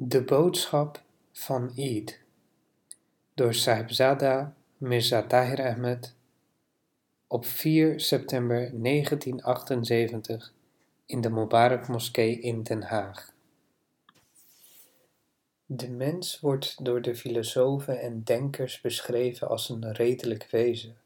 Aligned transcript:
De 0.00 0.22
boodschap 0.22 1.02
van 1.32 1.72
Eid 1.76 2.20
door 3.34 3.54
Sahibzada 3.54 4.54
Mirza 4.76 5.22
Tahir 5.22 5.62
Ahmed 5.62 6.14
op 7.26 7.46
4 7.46 8.00
september 8.00 8.56
1978 8.56 10.52
in 11.06 11.20
de 11.20 11.30
Mubarak 11.30 11.88
Moskee 11.88 12.40
in 12.40 12.62
Den 12.62 12.82
Haag. 12.82 13.32
De 15.66 15.90
mens 15.90 16.40
wordt 16.40 16.84
door 16.84 17.02
de 17.02 17.14
filosofen 17.14 18.00
en 18.00 18.24
denkers 18.24 18.80
beschreven 18.80 19.48
als 19.48 19.68
een 19.68 19.92
redelijk 19.92 20.48
wezen. 20.50 20.96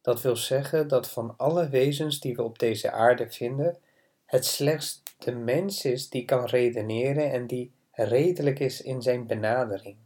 Dat 0.00 0.22
wil 0.22 0.36
zeggen 0.36 0.88
dat 0.88 1.10
van 1.10 1.34
alle 1.36 1.68
wezens 1.68 2.20
die 2.20 2.36
we 2.36 2.42
op 2.42 2.58
deze 2.58 2.90
aarde 2.90 3.30
vinden, 3.30 3.78
het 4.24 4.44
slechts 4.44 5.02
de 5.18 5.32
mens 5.32 5.84
is 5.84 6.08
die 6.08 6.24
kan 6.24 6.44
redeneren 6.44 7.32
en 7.32 7.46
die 7.46 7.74
redelijk 8.04 8.58
is 8.58 8.82
in 8.82 9.02
zijn 9.02 9.26
benadering. 9.26 9.96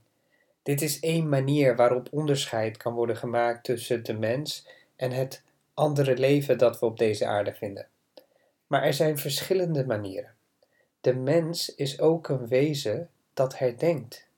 Dit 0.62 0.82
is 0.82 1.00
één 1.00 1.28
manier 1.28 1.76
waarop 1.76 2.08
onderscheid 2.10 2.76
kan 2.76 2.94
worden 2.94 3.16
gemaakt 3.16 3.64
tussen 3.64 4.04
de 4.04 4.12
mens 4.12 4.66
en 4.96 5.10
het 5.10 5.42
andere 5.74 6.16
leven 6.16 6.58
dat 6.58 6.78
we 6.78 6.86
op 6.86 6.98
deze 6.98 7.26
aarde 7.26 7.54
vinden. 7.54 7.86
Maar 8.66 8.82
er 8.82 8.94
zijn 8.94 9.18
verschillende 9.18 9.86
manieren. 9.86 10.34
De 11.00 11.14
mens 11.14 11.74
is 11.74 12.00
ook 12.00 12.28
een 12.28 12.48
wezen 12.48 13.10
dat 13.34 13.58
herdenkt. 13.58 14.28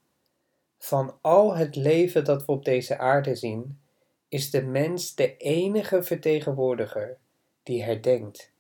Van 0.79 1.19
al 1.21 1.57
het 1.57 1.77
leven 1.77 2.25
dat 2.25 2.45
we 2.45 2.53
op 2.53 2.65
deze 2.65 2.99
aarde 2.99 3.35
zien, 3.35 3.81
is 4.29 4.51
de 4.51 4.63
mens 4.63 5.15
de 5.15 5.37
enige 5.37 6.03
vertegenwoordiger 6.03 7.17
die 7.63 7.83
herdenkt. 7.83 8.51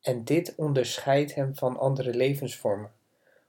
En 0.00 0.24
dit 0.24 0.54
onderscheidt 0.56 1.34
hem 1.34 1.54
van 1.54 1.78
andere 1.78 2.14
levensvormen 2.14 2.95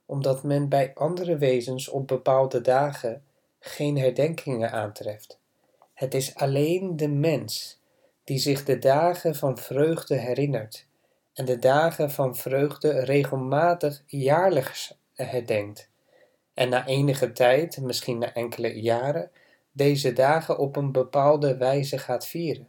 omdat 0.07 0.43
men 0.43 0.69
bij 0.69 0.91
andere 0.93 1.37
wezens 1.37 1.89
op 1.89 2.07
bepaalde 2.07 2.61
dagen 2.61 3.23
geen 3.59 3.97
herdenkingen 3.97 4.71
aantreft. 4.71 5.39
Het 5.93 6.13
is 6.13 6.35
alleen 6.35 6.95
de 6.97 7.07
mens 7.07 7.79
die 8.23 8.37
zich 8.37 8.63
de 8.63 8.79
dagen 8.79 9.35
van 9.35 9.57
vreugde 9.57 10.15
herinnert 10.15 10.85
en 11.33 11.45
de 11.45 11.59
dagen 11.59 12.11
van 12.11 12.35
vreugde 12.35 12.99
regelmatig 12.99 14.03
jaarlijks 14.05 14.97
herdenkt 15.13 15.89
en 16.57 16.69
na 16.69 16.85
enige 16.85 17.31
tijd, 17.31 17.81
misschien 17.81 18.17
na 18.17 18.33
enkele 18.33 18.81
jaren, 18.81 19.31
deze 19.71 20.13
dagen 20.13 20.57
op 20.57 20.75
een 20.75 20.91
bepaalde 20.91 21.57
wijze 21.57 21.97
gaat 21.97 22.27
vieren. 22.27 22.67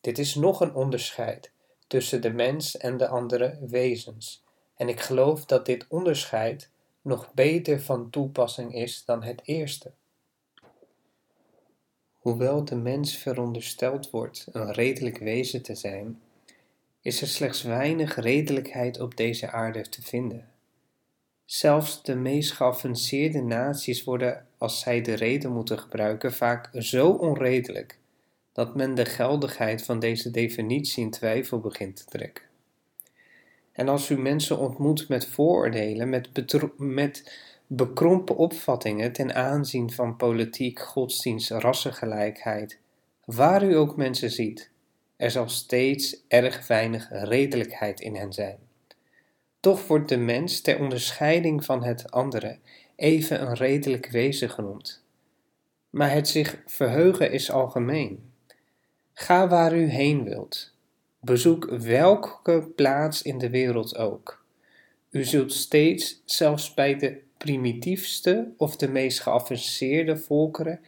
Dit 0.00 0.18
is 0.18 0.34
nog 0.34 0.60
een 0.60 0.74
onderscheid 0.74 1.50
tussen 1.86 2.22
de 2.22 2.30
mens 2.30 2.76
en 2.76 2.96
de 2.96 3.08
andere 3.08 3.58
wezens. 3.60 4.43
En 4.76 4.88
ik 4.88 5.00
geloof 5.00 5.44
dat 5.44 5.66
dit 5.66 5.86
onderscheid 5.88 6.70
nog 7.02 7.32
beter 7.34 7.80
van 7.80 8.10
toepassing 8.10 8.74
is 8.74 9.04
dan 9.04 9.22
het 9.22 9.40
eerste. 9.44 9.92
Hoewel 12.18 12.64
de 12.64 12.76
mens 12.76 13.16
verondersteld 13.16 14.10
wordt 14.10 14.46
een 14.52 14.72
redelijk 14.72 15.18
wezen 15.18 15.62
te 15.62 15.74
zijn, 15.74 16.20
is 17.00 17.20
er 17.20 17.26
slechts 17.26 17.62
weinig 17.62 18.16
redelijkheid 18.16 19.00
op 19.00 19.16
deze 19.16 19.50
aarde 19.50 19.88
te 19.88 20.02
vinden. 20.02 20.48
Zelfs 21.44 22.02
de 22.02 22.14
meest 22.14 22.52
geavanceerde 22.52 23.42
naties 23.42 24.04
worden, 24.04 24.46
als 24.58 24.80
zij 24.80 25.00
de 25.00 25.14
reden 25.14 25.52
moeten 25.52 25.78
gebruiken, 25.78 26.32
vaak 26.32 26.70
zo 26.78 27.10
onredelijk 27.10 27.98
dat 28.52 28.74
men 28.74 28.94
de 28.94 29.04
geldigheid 29.04 29.82
van 29.84 29.98
deze 29.98 30.30
definitie 30.30 31.04
in 31.04 31.10
twijfel 31.10 31.60
begint 31.60 31.96
te 31.96 32.04
trekken. 32.04 32.44
En 33.74 33.88
als 33.88 34.10
u 34.10 34.18
mensen 34.18 34.58
ontmoet 34.58 35.08
met 35.08 35.26
vooroordelen, 35.26 36.08
met, 36.08 36.30
met 36.76 37.38
bekrompen 37.66 38.36
opvattingen 38.36 39.12
ten 39.12 39.34
aanzien 39.34 39.90
van 39.90 40.16
politiek, 40.16 40.80
godsdienst, 40.80 41.50
rassengelijkheid, 41.50 42.78
waar 43.24 43.64
u 43.64 43.76
ook 43.76 43.96
mensen 43.96 44.30
ziet, 44.30 44.70
er 45.16 45.30
zal 45.30 45.48
steeds 45.48 46.16
erg 46.28 46.66
weinig 46.66 47.08
redelijkheid 47.10 48.00
in 48.00 48.16
hen 48.16 48.32
zijn. 48.32 48.58
Toch 49.60 49.86
wordt 49.86 50.08
de 50.08 50.16
mens 50.16 50.60
ter 50.60 50.80
onderscheiding 50.80 51.64
van 51.64 51.84
het 51.84 52.10
andere 52.10 52.58
even 52.96 53.40
een 53.42 53.54
redelijk 53.54 54.10
wezen 54.10 54.50
genoemd. 54.50 55.02
Maar 55.90 56.10
het 56.12 56.28
zich 56.28 56.62
verheugen 56.66 57.32
is 57.32 57.50
algemeen. 57.50 58.32
Ga 59.12 59.48
waar 59.48 59.76
u 59.76 59.86
heen 59.86 60.24
wilt, 60.24 60.73
Bezoek 61.24 61.64
welke 61.70 62.72
plaats 62.76 63.22
in 63.22 63.38
de 63.38 63.50
wereld 63.50 63.96
ook. 63.96 64.44
U 65.10 65.24
zult 65.24 65.52
steeds, 65.52 66.22
zelfs 66.24 66.74
bij 66.74 66.96
de 66.96 67.20
primitiefste 67.36 68.52
of 68.56 68.76
de 68.76 68.88
meest 68.88 69.20
geavanceerde 69.20 70.16
volkeren, 70.16 70.80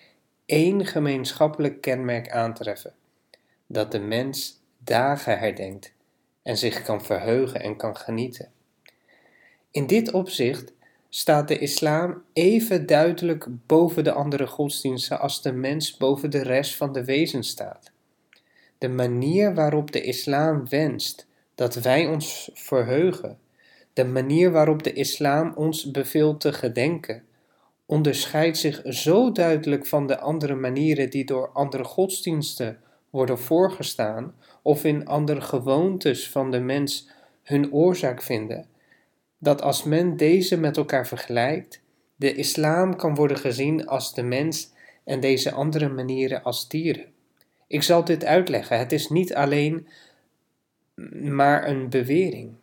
één 0.46 0.86
gemeenschappelijk 0.86 1.80
kenmerk 1.80 2.30
aantreffen: 2.30 2.92
dat 3.66 3.92
de 3.92 3.98
mens 3.98 4.60
dagen 4.78 5.38
herdenkt 5.38 5.92
en 6.42 6.56
zich 6.56 6.82
kan 6.82 7.04
verheugen 7.04 7.60
en 7.60 7.76
kan 7.76 7.96
genieten. 7.96 8.50
In 9.70 9.86
dit 9.86 10.12
opzicht 10.12 10.72
staat 11.08 11.48
de 11.48 11.58
islam 11.58 12.22
even 12.32 12.86
duidelijk 12.86 13.46
boven 13.66 14.04
de 14.04 14.12
andere 14.12 14.46
godsdiensten 14.46 15.20
als 15.20 15.42
de 15.42 15.52
mens 15.52 15.96
boven 15.96 16.30
de 16.30 16.42
rest 16.42 16.74
van 16.74 16.92
de 16.92 17.04
wezens 17.04 17.48
staat 17.48 17.94
de 18.78 18.88
manier 18.88 19.54
waarop 19.54 19.92
de 19.92 20.02
islam 20.02 20.68
wenst 20.68 21.26
dat 21.54 21.74
wij 21.74 22.06
ons 22.06 22.50
verheugen, 22.54 23.38
de 23.92 24.04
manier 24.04 24.50
waarop 24.50 24.82
de 24.82 24.92
islam 24.92 25.52
ons 25.54 25.90
beveelt 25.90 26.40
te 26.40 26.52
gedenken, 26.52 27.22
onderscheidt 27.86 28.58
zich 28.58 28.82
zo 28.84 29.32
duidelijk 29.32 29.86
van 29.86 30.06
de 30.06 30.18
andere 30.18 30.54
manieren 30.54 31.10
die 31.10 31.24
door 31.24 31.48
andere 31.52 31.84
godsdiensten 31.84 32.78
worden 33.10 33.38
voorgestaan 33.38 34.34
of 34.62 34.84
in 34.84 35.06
andere 35.06 35.40
gewoontes 35.40 36.30
van 36.30 36.50
de 36.50 36.60
mens 36.60 37.08
hun 37.42 37.72
oorzaak 37.72 38.22
vinden, 38.22 38.66
dat 39.38 39.62
als 39.62 39.82
men 39.82 40.16
deze 40.16 40.56
met 40.56 40.76
elkaar 40.76 41.06
vergelijkt, 41.06 41.82
de 42.16 42.34
islam 42.34 42.96
kan 42.96 43.14
worden 43.14 43.38
gezien 43.38 43.86
als 43.86 44.14
de 44.14 44.22
mens 44.22 44.72
en 45.04 45.20
deze 45.20 45.52
andere 45.52 45.88
manieren 45.88 46.42
als 46.42 46.68
dieren. 46.68 47.14
Ik 47.66 47.82
zal 47.82 48.04
dit 48.04 48.24
uitleggen. 48.24 48.78
Het 48.78 48.92
is 48.92 49.08
niet 49.08 49.34
alleen 49.34 49.88
maar 51.20 51.68
een 51.68 51.88
bewering. 51.88 52.54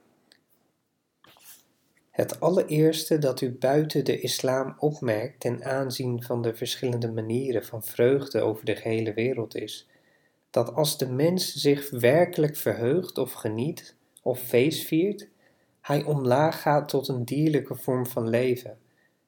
Het 2.12 2.40
allereerste 2.40 3.18
dat 3.18 3.42
u 3.42 3.52
buiten 3.52 4.06
de 4.06 4.20
islam 4.20 4.76
opmerkt 4.78 5.40
ten 5.40 5.64
aanzien 5.64 6.24
van 6.24 6.42
de 6.42 6.56
verschillende 6.56 7.12
manieren 7.12 7.66
van 7.66 7.84
vreugde 7.84 8.42
over 8.42 8.66
de 8.66 8.76
gehele 8.76 9.14
wereld 9.14 9.56
is, 9.56 9.88
dat 10.50 10.74
als 10.74 10.98
de 10.98 11.10
mens 11.10 11.54
zich 11.54 11.90
werkelijk 11.90 12.56
verheugt 12.56 13.18
of 13.18 13.34
geniet 13.34 13.96
of 14.22 14.40
feestviert, 14.40 15.28
hij 15.82 16.04
omlaag 16.04 16.62
gaat 16.62 16.90
tot 16.90 17.08
een 17.08 17.26
dierlijke 17.26 17.76
vorm 17.76 18.06
van 18.06 18.30
leven 18.30 18.78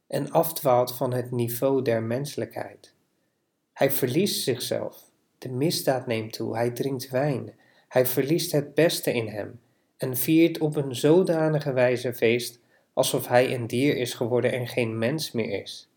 en 0.08 0.32
afdwaalt 0.32 0.94
van 0.94 1.14
het 1.14 1.32
niveau 1.32 1.82
der 1.82 2.04
menselijkheid. 2.04 2.94
Hij 3.74 3.92
verliest 3.92 4.44
zichzelf 4.44 5.05
de 5.38 5.50
misdaad 5.50 6.08
neemt 6.08 6.34
toe, 6.34 6.56
hij 6.56 6.72
drinkt 6.72 7.10
wijn, 7.10 7.54
hij 7.88 8.06
verliest 8.06 8.52
het 8.52 8.74
beste 8.74 9.14
in 9.14 9.28
hem 9.28 9.60
en 9.98 10.18
viert 10.18 10.60
op 10.60 10.76
een 10.76 10.96
zodanige 10.96 11.74
wijze 11.74 12.14
feest 12.14 12.60
alsof 12.94 13.28
hij 13.28 13.54
een 13.54 13.68
dier 13.68 13.98
is 13.98 14.14
geworden 14.14 14.52
en 14.52 14.68
geen 14.68 14.98
mens 14.98 15.32
meer 15.32 15.62
is. 15.62 15.90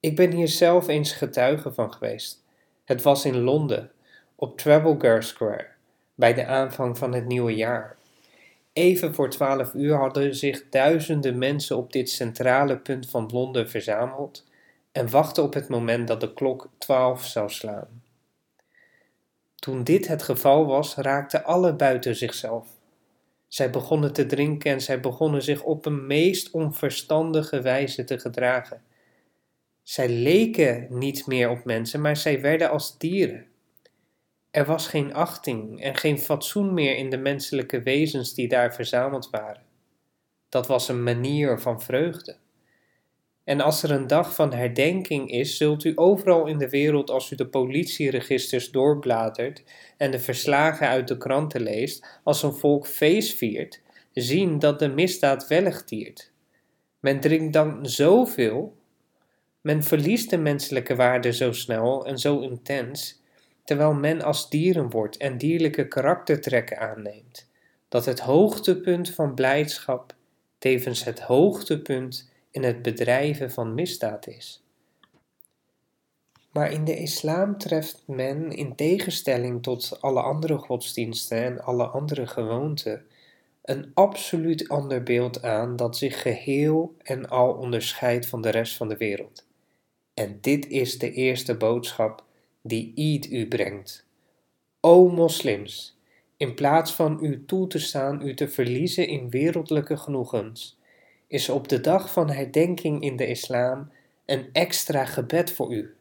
Ik 0.00 0.16
ben 0.16 0.32
hier 0.32 0.48
zelf 0.48 0.88
eens 0.88 1.12
getuige 1.12 1.72
van 1.72 1.92
geweest. 1.92 2.44
Het 2.84 3.02
was 3.02 3.24
in 3.24 3.40
Londen, 3.40 3.90
op 4.34 4.58
Trafalgar 4.58 5.22
Square, 5.22 5.66
bij 6.14 6.34
de 6.34 6.46
aanvang 6.46 6.98
van 6.98 7.14
het 7.14 7.26
nieuwe 7.26 7.54
jaar. 7.54 7.96
Even 8.72 9.14
voor 9.14 9.30
twaalf 9.30 9.74
uur 9.74 9.94
hadden 9.94 10.34
zich 10.34 10.68
duizenden 10.70 11.38
mensen 11.38 11.76
op 11.76 11.92
dit 11.92 12.10
centrale 12.10 12.78
punt 12.78 13.10
van 13.10 13.28
Londen 13.32 13.70
verzameld 13.70 14.44
en 14.92 15.10
wachten 15.10 15.42
op 15.42 15.54
het 15.54 15.68
moment 15.68 16.08
dat 16.08 16.20
de 16.20 16.32
klok 16.32 16.68
twaalf 16.78 17.24
zou 17.24 17.50
slaan. 17.50 18.02
Toen 19.66 19.84
dit 19.84 20.08
het 20.08 20.22
geval 20.22 20.66
was, 20.66 20.94
raakten 20.94 21.44
alle 21.44 21.74
buiten 21.74 22.16
zichzelf. 22.16 22.68
Zij 23.48 23.70
begonnen 23.70 24.12
te 24.12 24.26
drinken 24.26 24.70
en 24.70 24.80
zij 24.80 25.00
begonnen 25.00 25.42
zich 25.42 25.62
op 25.62 25.86
een 25.86 26.06
meest 26.06 26.50
onverstandige 26.50 27.60
wijze 27.60 28.04
te 28.04 28.18
gedragen. 28.18 28.82
Zij 29.82 30.08
leken 30.08 30.86
niet 30.90 31.26
meer 31.26 31.50
op 31.50 31.64
mensen, 31.64 32.00
maar 32.00 32.16
zij 32.16 32.40
werden 32.40 32.70
als 32.70 32.98
dieren. 32.98 33.46
Er 34.50 34.64
was 34.64 34.88
geen 34.88 35.14
achting 35.14 35.82
en 35.82 35.96
geen 35.96 36.18
fatsoen 36.18 36.74
meer 36.74 36.96
in 36.96 37.10
de 37.10 37.18
menselijke 37.18 37.82
wezens 37.82 38.34
die 38.34 38.48
daar 38.48 38.74
verzameld 38.74 39.30
waren. 39.30 39.62
Dat 40.48 40.66
was 40.66 40.88
een 40.88 41.02
manier 41.02 41.60
van 41.60 41.82
vreugde. 41.82 42.36
En 43.46 43.60
als 43.60 43.82
er 43.82 43.90
een 43.90 44.06
dag 44.06 44.34
van 44.34 44.52
herdenking 44.52 45.30
is, 45.30 45.56
zult 45.56 45.84
u 45.84 45.92
overal 45.94 46.46
in 46.46 46.58
de 46.58 46.68
wereld, 46.68 47.10
als 47.10 47.30
u 47.30 47.36
de 47.36 47.46
politieregisters 47.46 48.70
doorbladert 48.70 49.62
en 49.96 50.10
de 50.10 50.18
verslagen 50.18 50.88
uit 50.88 51.08
de 51.08 51.16
kranten 51.16 51.62
leest, 51.62 52.20
als 52.24 52.42
een 52.42 52.54
volk 52.54 52.86
feest 52.86 53.36
viert, 53.36 53.80
zien 54.12 54.58
dat 54.58 54.78
de 54.78 54.88
misdaad 54.88 55.48
wellicht 55.48 55.86
tiert. 55.86 56.32
Men 57.00 57.20
drinkt 57.20 57.52
dan 57.52 57.86
zoveel, 57.88 58.76
men 59.60 59.82
verliest 59.82 60.30
de 60.30 60.38
menselijke 60.38 60.94
waarde 60.94 61.32
zo 61.32 61.52
snel 61.52 62.06
en 62.06 62.18
zo 62.18 62.40
intens, 62.40 63.22
terwijl 63.64 63.92
men 63.92 64.22
als 64.22 64.50
dieren 64.50 64.90
wordt 64.90 65.16
en 65.16 65.38
dierlijke 65.38 65.88
karaktertrekken 65.88 66.78
aanneemt, 66.78 67.50
dat 67.88 68.04
het 68.04 68.20
hoogtepunt 68.20 69.10
van 69.10 69.34
blijdschap 69.34 70.14
tevens 70.58 71.04
het 71.04 71.20
hoogtepunt 71.20 72.34
in 72.56 72.62
het 72.62 72.82
bedrijven 72.82 73.50
van 73.50 73.74
misdaad 73.74 74.26
is. 74.26 74.62
Maar 76.52 76.72
in 76.72 76.84
de 76.84 76.96
islam 76.96 77.58
treft 77.58 78.02
men, 78.06 78.50
in 78.50 78.74
tegenstelling 78.74 79.62
tot 79.62 79.98
alle 80.00 80.20
andere 80.20 80.56
godsdiensten 80.58 81.44
en 81.44 81.60
alle 81.60 81.86
andere 81.86 82.26
gewoonten, 82.26 83.06
een 83.62 83.90
absoluut 83.94 84.68
ander 84.68 85.02
beeld 85.02 85.42
aan 85.42 85.76
dat 85.76 85.96
zich 85.96 86.22
geheel 86.22 86.94
en 87.02 87.28
al 87.28 87.52
onderscheidt 87.52 88.26
van 88.26 88.42
de 88.42 88.50
rest 88.50 88.76
van 88.76 88.88
de 88.88 88.96
wereld. 88.96 89.46
En 90.14 90.38
dit 90.40 90.66
is 90.68 90.98
de 90.98 91.12
eerste 91.12 91.56
boodschap 91.56 92.24
die 92.62 92.92
Eid 92.94 93.30
u 93.30 93.48
brengt. 93.48 94.06
O 94.80 95.08
moslims, 95.08 95.98
in 96.36 96.54
plaats 96.54 96.92
van 96.92 97.18
u 97.22 97.44
toe 97.44 97.66
te 97.66 97.78
staan 97.78 98.22
u 98.22 98.34
te 98.34 98.48
verliezen 98.48 99.08
in 99.08 99.30
wereldlijke 99.30 99.96
genoegens, 99.96 100.75
is 101.26 101.48
op 101.48 101.68
de 101.68 101.80
dag 101.80 102.12
van 102.12 102.30
herdenking 102.30 103.02
in 103.02 103.16
de 103.16 103.26
islam 103.26 103.90
een 104.26 104.48
extra 104.52 105.04
gebed 105.04 105.52
voor 105.52 105.72
u. 105.72 105.94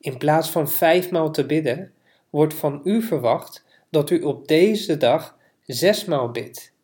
In 0.00 0.18
plaats 0.18 0.50
van 0.50 0.68
vijfmaal 0.68 1.30
te 1.30 1.46
bidden, 1.46 1.92
wordt 2.30 2.54
van 2.54 2.80
u 2.84 3.02
verwacht 3.02 3.64
dat 3.90 4.10
u 4.10 4.22
op 4.22 4.48
deze 4.48 4.96
dag 4.96 5.38
zesmaal 5.62 6.30
bidt. 6.30 6.74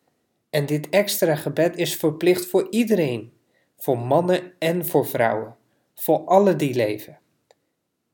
En 0.49 0.65
dit 0.65 0.89
extra 0.89 1.35
gebed 1.35 1.77
is 1.77 1.95
verplicht 1.95 2.45
voor 2.45 2.67
iedereen, 2.69 3.33
voor 3.77 3.97
mannen 3.97 4.53
en 4.59 4.85
voor 4.85 5.07
vrouwen, 5.07 5.55
voor 5.95 6.19
alle 6.25 6.55
die 6.55 6.75
leven. 6.75 7.19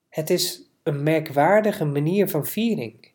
Het 0.09 0.29
is 0.29 0.69
een 0.83 1.03
merkwaardige 1.03 1.85
manier 1.85 2.27
van 2.27 2.45
viering. 2.45 3.11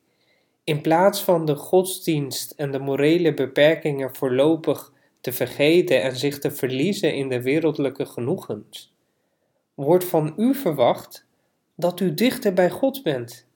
In 0.65 0.81
plaats 0.81 1.23
van 1.23 1.45
de 1.45 1.57
godsdienst 1.57 2.51
en 2.51 2.71
de 2.71 2.79
morele 2.79 3.35
beperkingen 3.35 4.15
voorlopig 4.15 4.93
te 5.25 5.33
vergeten 5.33 6.03
en 6.03 6.17
zich 6.17 6.39
te 6.39 6.51
verliezen 6.51 7.15
in 7.15 7.29
de 7.29 7.43
wereldlijke 7.43 8.07
genoegens, 8.07 8.93
wordt 9.75 10.05
van 10.05 10.35
u 10.37 10.55
verwacht 10.55 11.27
dat 11.75 12.01
u 12.01 12.15
dichter 12.15 12.53
bij 12.53 12.71
God 12.71 13.03
bent, 13.03 13.47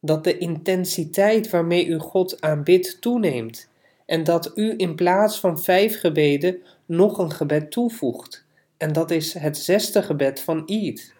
dat 0.00 0.24
de 0.24 0.38
intensiteit 0.38 1.50
waarmee 1.50 1.86
u 1.86 1.98
God 1.98 2.40
aanbidt 2.40 3.00
toeneemt 3.00 3.68
en 4.06 4.24
dat 4.24 4.52
u 4.54 4.74
in 4.76 4.94
plaats 4.94 5.40
van 5.40 5.60
vijf 5.60 6.00
gebeden 6.00 6.62
nog 6.86 7.18
een 7.18 7.32
gebed 7.32 7.70
toevoegt, 7.70 8.44
en 8.76 8.92
dat 8.92 9.10
is 9.10 9.34
het 9.34 9.56
zesde 9.56 10.02
gebed 10.02 10.40
van 10.40 10.66
Eid. 10.66 11.14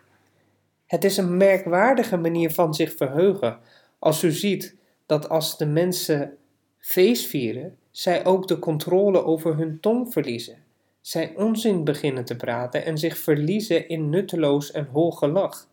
Het 0.86 1.04
is 1.04 1.16
een 1.16 1.36
merkwaardige 1.36 2.16
manier 2.16 2.50
van 2.50 2.74
zich 2.74 2.96
verheugen 2.96 3.58
als 3.98 4.22
u 4.22 4.32
ziet 4.32 4.76
dat 5.06 5.28
als 5.28 5.58
de 5.58 5.66
mensen 5.66 6.36
feest 6.78 7.26
vieren, 7.26 7.78
zij 7.94 8.24
ook 8.24 8.48
de 8.48 8.58
controle 8.58 9.24
over 9.24 9.56
hun 9.56 9.80
tong 9.80 10.12
verliezen. 10.12 10.64
Zij 11.00 11.34
onzin 11.36 11.84
beginnen 11.84 12.24
te 12.24 12.36
praten 12.36 12.84
en 12.84 12.98
zich 12.98 13.18
verliezen 13.18 13.88
in 13.88 14.08
nutteloos 14.08 14.70
en 14.70 14.88
hol 14.92 15.12
gelach. 15.12 15.68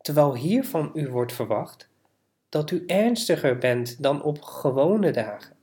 Terwijl 0.00 0.34
hier 0.34 0.64
van 0.64 0.90
u 0.94 1.08
wordt 1.08 1.32
verwacht 1.32 1.88
dat 2.48 2.70
u 2.70 2.84
ernstiger 2.86 3.58
bent 3.58 4.02
dan 4.02 4.22
op 4.22 4.42
gewone 4.42 5.10
dagen. 5.10 5.56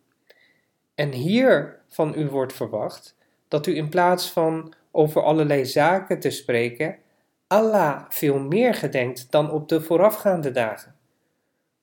En 0.95 1.11
hier 1.11 1.79
van 1.87 2.13
u 2.17 2.29
wordt 2.29 2.53
verwacht 2.53 3.15
dat 3.47 3.67
u 3.67 3.75
in 3.75 3.89
plaats 3.89 4.31
van 4.31 4.73
over 4.91 5.23
allerlei 5.23 5.65
zaken 5.65 6.19
te 6.19 6.29
spreken, 6.29 6.97
Allah 7.47 8.05
veel 8.09 8.39
meer 8.39 8.73
gedenkt 8.73 9.31
dan 9.31 9.51
op 9.51 9.69
de 9.69 9.81
voorafgaande 9.81 10.51
dagen. 10.51 10.95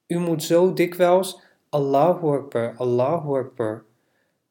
U 0.07 0.19
moet 0.19 0.43
zo 0.43 0.73
dikwijls 0.73 1.45
Allahu 1.69 2.37
Akbar, 2.37 2.75
Allahu 2.77 3.39
Akbar, 3.39 3.85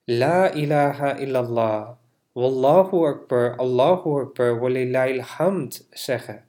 La 0.07 0.52
ilaha 0.54 1.18
illallah, 1.18 1.98
Wallahu 2.36 3.07
Akbar, 3.07 3.56
Allahu 3.57 4.19
Akbar, 4.22 4.60
Walillahil 4.60 5.22
hamd 5.22 5.88
zeggen. 5.90 6.44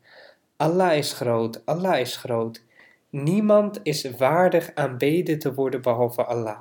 Allah 0.58 0.96
is 0.96 1.12
groot, 1.12 1.62
Allah 1.64 2.00
is 2.00 2.16
groot. 2.16 2.62
Niemand 3.10 3.80
is 3.82 4.10
waardig 4.10 4.74
aanbeden 4.74 5.38
te 5.38 5.54
worden 5.54 5.82
behalve 5.82 6.24
Allah. 6.24 6.58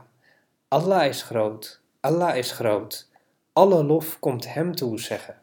Allah 0.67 1.05
is 1.05 1.21
groot, 1.21 1.81
Allah 1.99 2.37
is 2.37 2.51
groot. 2.51 3.09
Alle 3.53 3.83
lof 3.83 4.19
komt 4.19 4.53
Hem 4.53 4.75
toe 4.75 4.99
zeggen. 4.99 5.41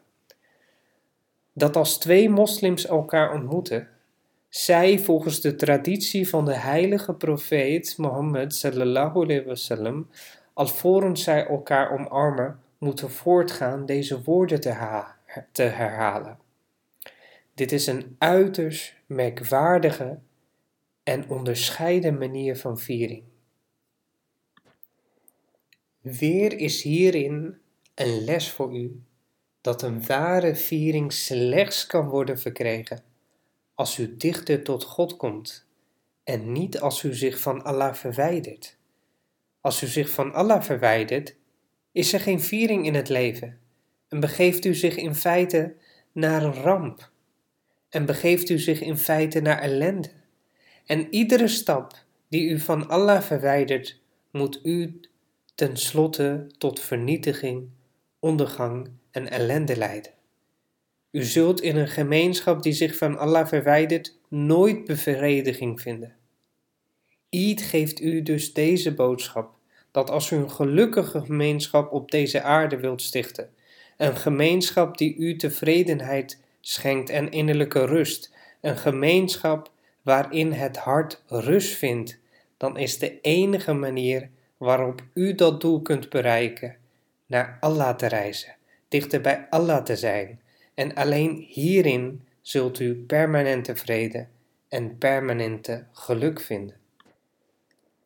Dat 1.53 1.77
als 1.77 1.99
twee 1.99 2.31
moslims 2.31 2.87
elkaar 2.87 3.33
ontmoeten, 3.33 3.89
zij 4.49 4.99
volgens 4.99 5.41
de 5.41 5.55
traditie 5.55 6.29
van 6.29 6.45
de 6.45 6.55
heilige 6.55 7.15
profeet 7.15 7.95
Mohammed 7.99 8.55
sallallahu 8.55 9.23
alaihi 9.23 9.45
wasallam, 9.45 10.09
alvorens 10.53 11.23
zij 11.23 11.47
elkaar 11.47 11.91
omarmen, 11.91 12.61
moeten 12.79 13.11
voortgaan 13.11 13.87
deze 13.87 14.23
woorden 14.23 14.61
te, 14.61 15.05
te 15.53 15.63
herhalen. 15.63 16.39
Dit 17.55 17.73
is 17.73 17.87
een 17.87 18.17
uiterst 18.19 18.95
merkwaardige 19.07 20.19
en 21.03 21.29
onderscheiden 21.29 22.19
manier 22.19 22.57
van 22.57 22.79
viering. 22.79 23.23
Weer 26.01 26.59
is 26.59 26.83
hierin 26.83 27.59
een 27.95 28.25
les 28.25 28.51
voor 28.51 28.77
u 28.77 29.03
dat 29.61 29.83
een 29.83 30.07
ware 30.07 30.55
viering 30.55 31.13
slechts 31.13 31.87
kan 31.87 32.09
worden 32.09 32.39
verkregen 32.39 33.03
als 33.75 33.99
u 33.99 34.17
dichter 34.17 34.63
tot 34.63 34.85
God 34.85 35.17
komt 35.17 35.67
en 36.25 36.53
niet 36.53 36.81
als 36.81 37.03
u 37.03 37.15
zich 37.15 37.41
van 37.41 37.65
Allah 37.65 37.95
verwijdert. 37.95 38.77
Als 39.63 39.83
u 39.83 39.87
zich 39.87 40.11
van 40.11 40.33
Allah 40.33 40.63
verwijdert, 40.63 41.37
is 41.93 42.13
er 42.13 42.21
geen 42.21 42.41
viering 42.41 42.87
in 42.87 42.95
het 42.95 43.09
leven 43.09 43.59
en 44.09 44.21
begeeft 44.21 44.65
u 44.65 44.75
zich 44.75 44.97
in 44.97 45.15
feite 45.15 45.75
naar 46.13 46.43
een 46.43 46.55
ramp 46.55 47.11
en 47.89 48.07
begeeft 48.07 48.49
u 48.49 48.59
zich 48.59 48.81
in 48.81 48.99
feite 48.99 49.41
naar 49.41 49.59
ellende. 49.59 50.11
En 50.87 51.15
iedere 51.15 51.49
stap 51.49 52.05
die 52.29 52.49
u 52.49 52.59
van 52.59 52.89
Allah 52.89 53.23
verwijdert, 53.23 54.01
moet 54.31 54.61
u 54.63 55.01
tenslotte 55.55 56.47
tot 56.59 56.81
vernietiging, 56.81 57.69
ondergang 58.19 58.91
en 59.11 59.31
ellende 59.31 59.77
leiden. 59.77 60.13
U 61.11 61.23
zult 61.23 61.61
in 61.61 61.77
een 61.77 61.89
gemeenschap 61.89 62.63
die 62.63 62.73
zich 62.73 62.97
van 62.97 63.19
Allah 63.19 63.47
verwijdert 63.47 64.19
nooit 64.29 64.85
bevrediging 64.85 65.81
vinden. 65.81 66.17
Eid 67.35 67.63
geeft 67.63 68.01
u 68.01 68.23
dus 68.23 68.53
deze 68.53 68.95
boodschap, 68.95 69.55
dat 69.91 70.11
als 70.11 70.31
u 70.31 70.37
een 70.37 70.51
gelukkige 70.51 71.21
gemeenschap 71.21 71.93
op 71.93 72.11
deze 72.11 72.43
aarde 72.43 72.77
wilt 72.77 73.03
stichten, 73.03 73.51
een 73.97 74.17
gemeenschap 74.17 74.99
die 74.99 75.17
u 75.17 75.37
tevredenheid 75.37 76.41
schenkt 76.61 77.11
en 77.11 77.31
innerlijke 77.31 77.85
rust, 77.85 78.35
een 78.61 78.77
gemeenschap 78.77 79.71
waarin 80.03 80.53
het 80.53 80.77
hart 80.77 81.23
rust 81.27 81.77
vindt, 81.77 82.19
dan 82.57 82.77
is 82.77 82.99
de 82.99 83.21
enige 83.21 83.73
manier 83.73 84.29
waarop 84.57 85.03
u 85.15 85.35
dat 85.35 85.61
doel 85.61 85.83
kunt 85.83 86.09
bereiken, 86.09 86.77
naar 87.27 87.57
Allah 87.61 87.97
te 87.97 88.07
reizen, 88.07 88.57
dichter 88.89 89.21
bij 89.21 89.47
Allah 89.51 89.85
te 89.85 89.97
zijn, 89.97 90.41
en 90.75 90.95
alleen 90.95 91.45
hierin 91.49 92.23
zult 92.41 92.81
u 92.81 92.95
permanente 92.95 93.77
vrede 93.77 94.27
en 94.69 94.99
permanente 94.99 95.87
geluk 95.93 96.41
vinden. 96.41 96.81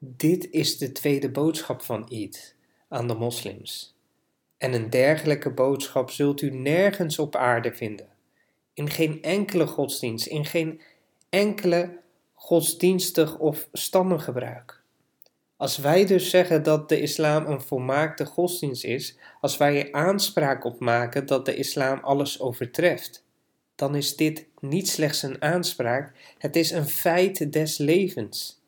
Dit 0.08 0.50
is 0.50 0.78
de 0.78 0.92
tweede 0.92 1.30
boodschap 1.30 1.82
van 1.82 2.08
Eid 2.08 2.54
aan 2.88 3.08
de 3.08 3.14
moslims. 3.14 3.94
En 4.58 4.72
een 4.72 4.90
dergelijke 4.90 5.50
boodschap 5.50 6.10
zult 6.10 6.40
u 6.40 6.50
nergens 6.50 7.18
op 7.18 7.36
aarde 7.36 7.72
vinden. 7.72 8.08
In 8.74 8.90
geen 8.90 9.22
enkele 9.22 9.66
godsdienst, 9.66 10.26
in 10.26 10.44
geen 10.44 10.80
enkele 11.28 11.98
godsdienstig 12.34 13.38
of 13.38 13.68
stammengebruik. 13.72 14.82
Als 15.56 15.76
wij 15.76 16.06
dus 16.06 16.30
zeggen 16.30 16.62
dat 16.62 16.88
de 16.88 17.00
islam 17.00 17.46
een 17.46 17.60
volmaakte 17.60 18.24
godsdienst 18.24 18.84
is, 18.84 19.16
als 19.40 19.56
wij 19.56 19.80
er 19.80 19.92
aanspraak 19.92 20.64
op 20.64 20.80
maken 20.80 21.26
dat 21.26 21.44
de 21.44 21.56
islam 21.56 21.98
alles 22.02 22.40
overtreft, 22.40 23.24
dan 23.74 23.94
is 23.94 24.16
dit 24.16 24.46
niet 24.60 24.88
slechts 24.88 25.22
een 25.22 25.42
aanspraak, 25.42 26.12
het 26.38 26.56
is 26.56 26.70
een 26.70 26.88
feit 26.88 27.52
des 27.52 27.78
levens. 27.78 28.64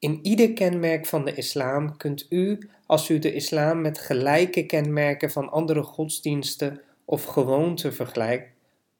In 0.00 0.18
ieder 0.22 0.52
kenmerk 0.52 1.06
van 1.06 1.24
de 1.24 1.34
islam 1.34 1.96
kunt 1.96 2.26
u, 2.28 2.70
als 2.86 3.08
u 3.08 3.18
de 3.18 3.32
islam 3.32 3.80
met 3.80 3.98
gelijke 3.98 4.66
kenmerken 4.66 5.30
van 5.30 5.50
andere 5.50 5.82
godsdiensten 5.82 6.80
of 7.04 7.24
gewoonten 7.24 7.94
vergelijkt, 7.94 8.52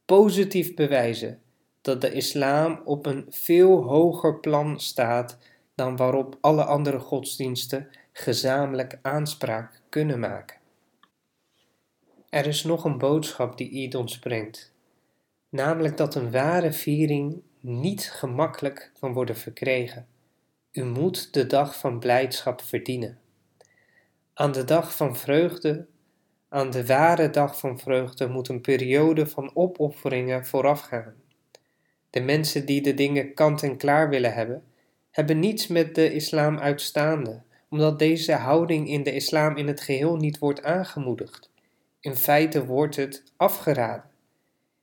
positief 0.04 0.75
bewijzen 0.75 1.40
dat 1.80 2.00
de 2.00 2.12
islam 2.12 2.80
op 2.85 3.07
een 3.07 3.26
veel 3.28 3.83
hoger 3.83 4.40
plan 4.40 4.80
staat 4.80 5.38
dan 5.75 5.97
waarop 5.97 6.38
alle 6.40 6.64
andere 6.64 6.99
godsdiensten 6.99 7.88
gezamenlijk 8.12 8.99
aanspraak 9.02 9.80
kunnen 9.88 10.19
maken. 10.19 10.57
Er 12.28 12.47
is 12.47 12.64
nog 12.64 12.85
een 12.85 12.99
boodschap 12.99 13.59
die 13.59 13.71
Eid 13.73 13.95
ons 13.95 14.19
brengt, 14.19 14.73
namelijk 15.49 15.97
dat 15.97 16.14
een 16.14 16.30
ware 16.30 16.73
viering 16.73 17.42
niet 17.61 18.11
gemakkelijk 18.11 18.92
kan 19.00 19.12
worden 19.12 19.37
verkregen. 19.37 20.07
U 20.72 20.84
moet 20.84 21.32
de 21.32 21.46
dag 21.46 21.78
van 21.78 21.98
blijdschap 21.98 22.62
verdienen. 22.62 23.18
Aan 24.34 24.52
de 24.52 24.64
dag 24.64 24.96
van 24.96 25.16
vreugde, 25.16 25.86
aan 26.48 26.70
de 26.70 26.86
ware 26.86 27.30
dag 27.30 27.58
van 27.58 27.78
vreugde, 27.78 28.28
moet 28.28 28.48
een 28.48 28.60
periode 28.60 29.26
van 29.26 29.50
opofferingen 29.54 30.46
voorafgaan. 30.46 31.14
De 32.10 32.20
mensen 32.20 32.66
die 32.66 32.82
de 32.82 32.94
dingen 32.94 33.34
kant 33.34 33.62
en 33.62 33.76
klaar 33.76 34.08
willen 34.08 34.34
hebben, 34.34 34.64
hebben 35.10 35.38
niets 35.38 35.66
met 35.66 35.94
de 35.94 36.12
islam 36.12 36.58
uitstaande, 36.58 37.42
omdat 37.68 37.98
deze 37.98 38.32
houding 38.32 38.88
in 38.88 39.02
de 39.02 39.12
islam 39.12 39.56
in 39.56 39.66
het 39.66 39.80
geheel 39.80 40.16
niet 40.16 40.38
wordt 40.38 40.62
aangemoedigd. 40.62 41.50
In 42.00 42.16
feite 42.16 42.66
wordt 42.66 42.96
het 42.96 43.22
afgeraden. 43.36 44.10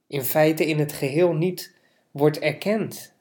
In 0.07 0.23
feite 0.23 0.65
in 0.65 0.79
het 0.79 0.91
geheel 0.91 1.33
niet 1.33 1.75
wordt 2.11 2.39
erkend. 2.39 3.13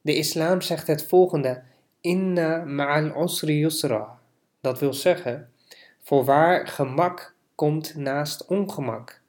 De 0.00 0.14
islam 0.14 0.60
zegt 0.60 0.86
het 0.86 1.06
volgende: 1.06 1.70
Inna 2.04 2.64
ma'al 2.64 3.12
usri 3.24 3.58
yusra. 3.58 4.18
Dat 4.60 4.80
wil 4.80 4.94
zeggen, 4.94 5.52
voorwaar 6.00 6.66
gemak 6.66 7.34
komt 7.54 7.94
naast 7.96 8.46
ongemak. 8.46 9.20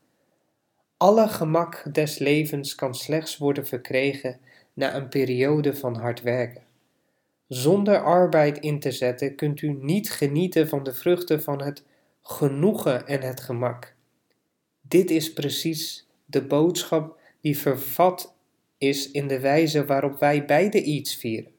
Alle 0.97 1.27
gemak 1.27 1.93
des 1.93 2.17
levens 2.17 2.75
kan 2.75 2.95
slechts 2.95 3.37
worden 3.37 3.67
verkregen 3.67 4.39
na 4.73 4.95
een 4.95 5.09
periode 5.09 5.75
van 5.75 5.95
hard 5.95 6.21
werken. 6.21 6.63
Zonder 7.47 8.03
arbeid 8.03 8.57
in 8.57 8.79
te 8.79 8.91
zetten 8.91 9.35
kunt 9.35 9.61
u 9.61 9.77
niet 9.81 10.11
genieten 10.11 10.67
van 10.67 10.83
de 10.83 10.93
vruchten 10.93 11.41
van 11.41 11.61
het 11.61 11.83
genoegen 12.21 13.07
en 13.07 13.21
het 13.21 13.39
gemak. 13.39 13.95
Dit 14.81 15.09
is 15.09 15.33
precies 15.33 16.07
de 16.25 16.45
boodschap 16.45 17.19
die 17.41 17.57
vervat 17.57 18.35
is 18.77 19.11
in 19.11 19.27
de 19.27 19.39
wijze 19.39 19.85
waarop 19.85 20.19
wij 20.19 20.45
beide 20.45 20.83
iets 20.83 21.15
vieren. 21.15 21.52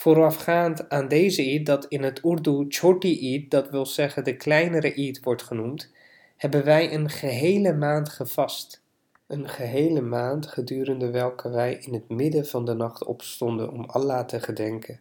Voorafgaand 0.00 0.88
aan 0.88 1.08
deze 1.08 1.42
Eid, 1.42 1.66
dat 1.66 1.84
in 1.84 2.02
het 2.02 2.24
Urdu 2.24 2.64
Choti 2.68 3.32
Eid, 3.32 3.50
dat 3.50 3.70
wil 3.70 3.86
zeggen 3.86 4.24
de 4.24 4.36
kleinere 4.36 4.94
Eid 4.94 5.20
wordt 5.22 5.42
genoemd, 5.42 5.90
hebben 6.36 6.64
wij 6.64 6.94
een 6.94 7.10
gehele 7.10 7.72
maand 7.72 8.08
gevast. 8.08 8.82
Een 9.26 9.48
gehele 9.48 10.00
maand 10.00 10.46
gedurende 10.46 11.10
welke 11.10 11.50
wij 11.50 11.74
in 11.74 11.92
het 11.92 12.08
midden 12.08 12.46
van 12.46 12.64
de 12.64 12.74
nacht 12.74 13.04
opstonden 13.04 13.72
om 13.72 13.84
Allah 13.84 14.26
te 14.26 14.40
gedenken, 14.40 15.00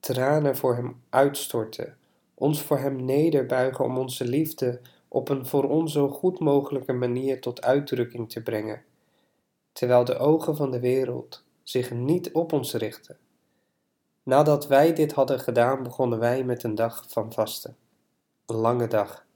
tranen 0.00 0.56
voor 0.56 0.74
Hem 0.74 1.00
uitstorten, 1.08 1.96
ons 2.34 2.62
voor 2.62 2.78
Hem 2.78 3.04
nederbuigen 3.04 3.84
om 3.84 3.98
onze 3.98 4.24
liefde 4.24 4.80
op 5.08 5.28
een 5.28 5.46
voor 5.46 5.64
ons 5.64 5.92
zo 5.92 6.08
goed 6.08 6.38
mogelijke 6.38 6.92
manier 6.92 7.40
tot 7.40 7.62
uitdrukking 7.62 8.30
te 8.30 8.42
brengen, 8.42 8.82
terwijl 9.72 10.04
de 10.04 10.18
ogen 10.18 10.56
van 10.56 10.70
de 10.70 10.80
wereld 10.80 11.44
zich 11.62 11.90
niet 11.90 12.32
op 12.32 12.52
ons 12.52 12.74
richten. 12.74 13.16
Nadat 14.28 14.66
wij 14.66 14.92
dit 14.92 15.12
hadden 15.12 15.40
gedaan, 15.40 15.82
begonnen 15.82 16.18
wij 16.18 16.44
met 16.44 16.62
een 16.62 16.74
dag 16.74 17.04
van 17.08 17.32
vasten. 17.32 17.76
Een 18.46 18.56
lange 18.56 18.86
dag, 18.86 19.26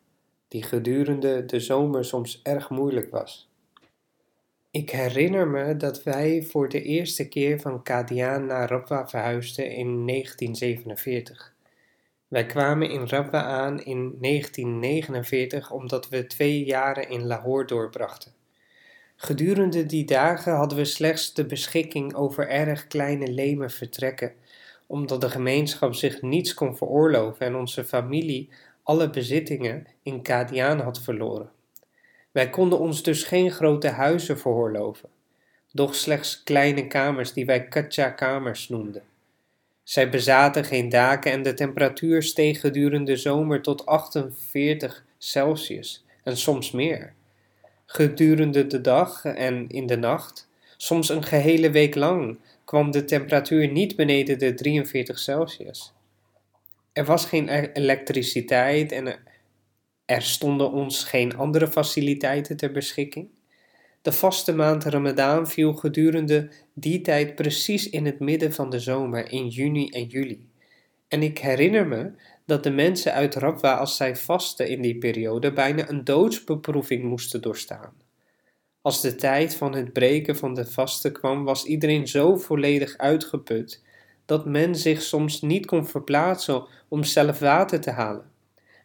die 0.49 0.63
gedurende 0.63 1.45
de 1.45 1.61
zomer 1.61 2.05
soms 2.05 2.41
erg 2.43 2.71
moeilijk 2.71 3.11
was. 3.11 3.51
Ik 4.71 4.91
herinner 4.91 5.49
me 5.49 5.77
dat 5.77 6.03
wij 6.03 6.43
voor 6.43 6.69
de 6.69 6.83
eerste 6.83 7.29
keer 7.29 7.61
van 7.61 7.83
Kadiaan 7.83 8.47
naar 8.47 8.69
Rabwa 8.69 9.09
verhuisden 9.09 9.65
in 9.71 10.07
1947. 10.07 11.55
Wij 12.29 12.47
kwamen 12.47 12.91
in 12.91 13.07
Rabwa 13.07 13.43
aan 13.43 13.85
in 13.85 14.17
1949 14.21 15.71
omdat 15.71 16.09
we 16.09 16.27
twee 16.27 16.65
jaren 16.65 17.09
in 17.09 17.27
Lahore 17.27 17.65
doorbrachten. 17.65 18.33
Gedurende 19.17 19.87
die 19.87 20.05
dagen 20.05 20.53
hadden 20.53 20.79
we 20.79 20.85
slechts 20.85 21.35
de 21.35 21.47
beschikking 21.47 22.15
over 22.15 22.49
erg 22.49 22.87
kleine 22.87 23.29
leme 23.29 23.69
vertrekken, 23.69 24.33
omdat 24.93 25.21
de 25.21 25.31
gemeenschap 25.31 25.95
zich 25.95 26.23
niets 26.23 26.55
kon 26.55 26.77
veroorloven 26.77 27.47
en 27.47 27.55
onze 27.55 27.85
familie 27.85 28.49
alle 28.83 29.11
bezittingen 29.11 29.87
in 30.03 30.23
Kadiaan 30.23 30.81
had 30.81 31.01
verloren. 31.01 31.51
Wij 32.31 32.51
konden 32.51 32.79
ons 32.79 33.03
dus 33.03 33.25
geen 33.25 33.51
grote 33.51 33.89
huizen 33.89 34.39
veroorloven, 34.39 35.09
doch 35.71 35.95
slechts 35.95 36.43
kleine 36.43 36.87
kamers 36.87 37.33
die 37.33 37.47
wij 37.47 37.69
katja-kamers 37.69 38.69
noemden. 38.69 39.03
Zij 39.83 40.11
bezaten 40.11 40.65
geen 40.65 40.89
daken 40.89 41.33
en 41.33 41.43
de 41.43 41.55
temperatuur 41.55 42.23
steeg 42.23 42.61
gedurende 42.61 43.13
de 43.13 43.19
zomer 43.19 43.63
tot 43.63 43.87
48 43.87 45.05
Celsius 45.19 46.05
en 46.25 46.37
soms 46.37 46.71
meer. 46.71 47.13
Gedurende 47.87 48.67
de 48.67 48.81
dag 48.81 49.25
en 49.25 49.69
in 49.69 49.87
de 49.87 49.97
nacht, 49.97 50.49
soms 50.83 51.09
een 51.09 51.23
gehele 51.23 51.71
week 51.71 51.95
lang, 51.95 52.39
kwam 52.65 52.91
de 52.91 53.05
temperatuur 53.05 53.71
niet 53.71 53.97
beneden 53.97 54.39
de 54.39 54.55
43 54.55 55.19
Celsius. 55.19 55.93
Er 56.93 57.05
was 57.05 57.25
geen 57.25 57.49
e- 57.49 57.71
elektriciteit 57.73 58.93
en 58.93 59.19
er 60.05 60.23
stonden 60.23 60.73
ons 60.73 61.05
geen 61.05 61.37
andere 61.37 61.69
faciliteiten 61.69 62.57
ter 62.57 62.73
beschikking. 62.73 63.29
De 64.03 64.12
vaste 64.12 64.55
maand 64.55 64.85
Ramadaan 64.85 65.49
viel 65.49 65.75
gedurende 65.75 66.51
die 66.75 67.01
tijd 67.01 67.35
precies 67.35 67.91
in 67.91 68.07
het 68.07 68.21
midden 68.21 68.53
van 68.53 68.71
de 68.71 68.79
zomer, 68.79 69.33
in 69.33 69.49
juni 69.49 69.89
en 69.89 70.05
juli. 70.05 70.49
En 71.09 71.23
ik 71.23 71.39
herinner 71.39 71.87
me 71.87 72.12
dat 72.47 72.62
de 72.62 72.71
mensen 72.71 73.12
uit 73.12 73.35
Rabwa, 73.35 73.75
als 73.75 73.97
zij 73.97 74.17
vasten 74.17 74.69
in 74.69 74.83
die 74.83 74.99
periode, 74.99 75.53
bijna 75.53 75.89
een 75.89 76.05
doodsbeproeving 76.05 77.03
moesten 77.03 77.43
doorstaan. 77.43 78.02
Als 78.83 79.01
de 79.01 79.15
tijd 79.15 79.55
van 79.55 79.75
het 79.75 79.93
breken 79.93 80.37
van 80.37 80.55
de 80.55 80.67
vasten 80.67 81.12
kwam, 81.12 81.45
was 81.45 81.65
iedereen 81.65 82.09
zo 82.09 82.37
volledig 82.37 82.97
uitgeput 82.97 83.83
dat 84.25 84.47
men 84.47 84.77
zich 84.77 85.03
soms 85.03 85.41
niet 85.41 85.67
kon 85.67 85.87
verplaatsen 85.87 86.67
om 86.89 87.05
zelf 87.05 87.39
water 87.39 87.81
te 87.81 87.91
halen. 87.91 88.31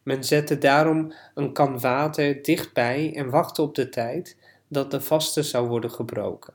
Men 0.04 0.24
zette 0.24 0.58
daarom 0.58 1.14
een 1.34 1.54
kan 1.54 1.80
water 1.80 2.42
dichtbij 2.42 3.16
en 3.16 3.30
wachtte 3.30 3.62
op 3.62 3.76
de 3.76 3.90
tijd 3.90 4.38
dat 4.68 4.92
de 4.92 5.02
vaste 5.02 5.44
zou 5.44 5.68
worden 5.68 5.92
gebroken. 5.92 6.54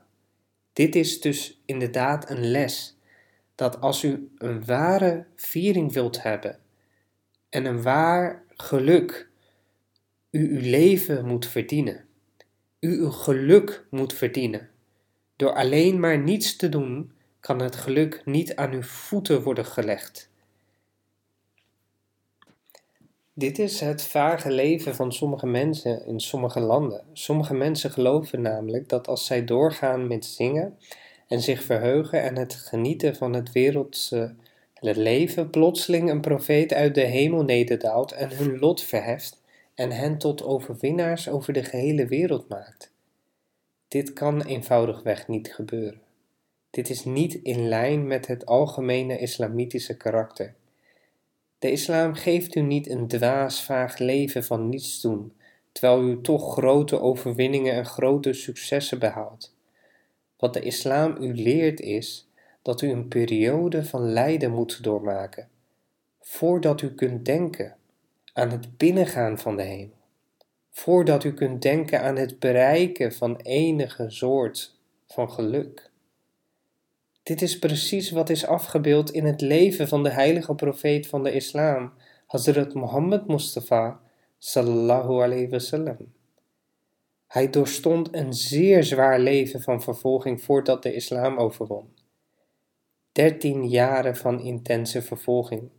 Dit 0.73 0.95
is 0.95 1.21
dus 1.21 1.61
inderdaad 1.65 2.29
een 2.29 2.51
les 2.51 2.97
dat 3.55 3.81
als 3.81 4.03
u 4.03 4.31
een 4.37 4.65
ware 4.65 5.25
viering 5.35 5.93
wilt 5.93 6.23
hebben 6.23 6.59
en 7.49 7.65
een 7.65 7.81
waar 7.81 8.43
geluk, 8.47 9.29
u 10.31 10.55
uw 10.55 10.69
leven 10.69 11.25
moet 11.25 11.47
verdienen. 11.47 12.05
U 12.83 12.99
uw 12.99 13.11
geluk 13.11 13.85
moet 13.89 14.13
verdienen. 14.13 14.69
Door 15.35 15.53
alleen 15.53 15.99
maar 15.99 16.17
niets 16.17 16.55
te 16.55 16.69
doen, 16.69 17.11
kan 17.39 17.61
het 17.61 17.75
geluk 17.75 18.21
niet 18.25 18.55
aan 18.55 18.71
uw 18.71 18.81
voeten 18.81 19.43
worden 19.43 19.65
gelegd. 19.65 20.29
Dit 23.33 23.59
is 23.59 23.79
het 23.79 24.03
vage 24.03 24.51
leven 24.51 24.95
van 24.95 25.13
sommige 25.13 25.45
mensen 25.47 26.05
in 26.05 26.19
sommige 26.19 26.59
landen. 26.59 27.05
Sommige 27.13 27.53
mensen 27.53 27.91
geloven 27.91 28.41
namelijk 28.41 28.89
dat 28.89 29.07
als 29.07 29.25
zij 29.25 29.45
doorgaan 29.45 30.07
met 30.07 30.25
zingen 30.25 30.77
en 31.27 31.41
zich 31.41 31.63
verheugen 31.63 32.21
en 32.21 32.37
het 32.37 32.53
genieten 32.53 33.15
van 33.15 33.33
het 33.33 33.51
wereldse 33.51 34.35
leven, 34.79 35.49
plotseling 35.49 36.09
een 36.09 36.21
profeet 36.21 36.73
uit 36.73 36.95
de 36.95 37.05
hemel 37.05 37.43
nederdaalt 37.43 38.11
en 38.11 38.29
hun 38.29 38.59
lot 38.59 38.81
verheft 38.81 39.41
en 39.75 39.91
hen 39.91 40.17
tot 40.17 40.43
overwinnaars 40.43 41.29
over 41.29 41.53
de 41.53 41.63
gehele 41.63 42.07
wereld 42.07 42.49
maakt. 42.49 42.91
Dit 43.87 44.13
kan 44.13 44.41
eenvoudigweg 44.41 45.27
niet 45.27 45.53
gebeuren. 45.53 46.01
Dit 46.69 46.89
is 46.89 47.05
niet 47.05 47.33
in 47.33 47.67
lijn 47.67 48.07
met 48.07 48.27
het 48.27 48.45
algemene 48.45 49.17
islamitische 49.17 49.97
karakter. 49.97 50.53
De 51.59 51.71
islam 51.71 52.13
geeft 52.13 52.55
u 52.55 52.61
niet 52.61 52.89
een 52.89 53.07
dwaas, 53.07 53.63
vaag 53.63 53.97
leven 53.97 54.43
van 54.43 54.69
niets 54.69 55.01
doen, 55.01 55.33
terwijl 55.71 56.03
u 56.03 56.21
toch 56.21 56.53
grote 56.53 56.99
overwinningen 56.99 57.73
en 57.73 57.85
grote 57.85 58.33
successen 58.33 58.99
behaalt. 58.99 59.55
Wat 60.37 60.53
de 60.53 60.59
islam 60.59 61.17
u 61.19 61.33
leert 61.35 61.79
is 61.79 62.27
dat 62.61 62.81
u 62.81 62.89
een 62.89 63.07
periode 63.07 63.85
van 63.85 64.11
lijden 64.11 64.51
moet 64.51 64.83
doormaken, 64.83 65.49
voordat 66.19 66.81
u 66.81 66.93
kunt 66.93 67.25
denken 67.25 67.75
aan 68.33 68.49
het 68.49 68.77
binnengaan 68.77 69.37
van 69.37 69.55
de 69.55 69.63
hemel, 69.63 69.97
voordat 70.71 71.23
u 71.23 71.33
kunt 71.33 71.61
denken 71.61 72.01
aan 72.01 72.15
het 72.15 72.39
bereiken 72.39 73.13
van 73.13 73.35
enige 73.35 74.09
soort 74.09 74.79
van 75.05 75.31
geluk. 75.31 75.91
Dit 77.23 77.41
is 77.41 77.59
precies 77.59 78.11
wat 78.11 78.29
is 78.29 78.45
afgebeeld 78.45 79.11
in 79.11 79.25
het 79.25 79.41
leven 79.41 79.87
van 79.87 80.03
de 80.03 80.09
heilige 80.09 80.55
profeet 80.55 81.07
van 81.07 81.23
de 81.23 81.31
islam, 81.31 81.93
Hazrat 82.27 82.73
Muhammad 82.73 83.27
Mustafa 83.27 84.01
sallallahu 84.37 85.21
alayhi 85.23 85.49
wasallam. 85.49 86.13
Hij 87.27 87.49
doorstond 87.49 88.15
een 88.15 88.33
zeer 88.33 88.83
zwaar 88.83 89.19
leven 89.19 89.61
van 89.61 89.81
vervolging 89.81 90.41
voordat 90.41 90.83
de 90.83 90.93
islam 90.93 91.37
overwon. 91.37 91.93
Dertien 93.11 93.69
jaren 93.69 94.15
van 94.15 94.41
intense 94.41 95.01
vervolging, 95.01 95.69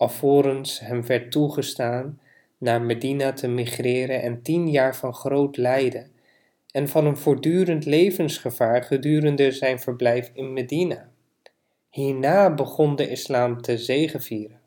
alvorens 0.00 0.80
hem 0.80 1.06
werd 1.06 1.32
toegestaan 1.32 2.20
naar 2.58 2.82
Medina 2.82 3.32
te 3.32 3.48
migreren 3.48 4.22
en 4.22 4.42
tien 4.42 4.70
jaar 4.70 4.96
van 4.96 5.14
groot 5.14 5.56
lijden 5.56 6.10
en 6.70 6.88
van 6.88 7.06
een 7.06 7.16
voortdurend 7.16 7.84
levensgevaar 7.84 8.82
gedurende 8.82 9.52
zijn 9.52 9.78
verblijf 9.78 10.30
in 10.34 10.52
Medina. 10.52 11.08
Hierna 11.90 12.54
begon 12.54 12.96
de 12.96 13.08
islam 13.08 13.62
te 13.62 13.78
zegevieren. 13.78 14.60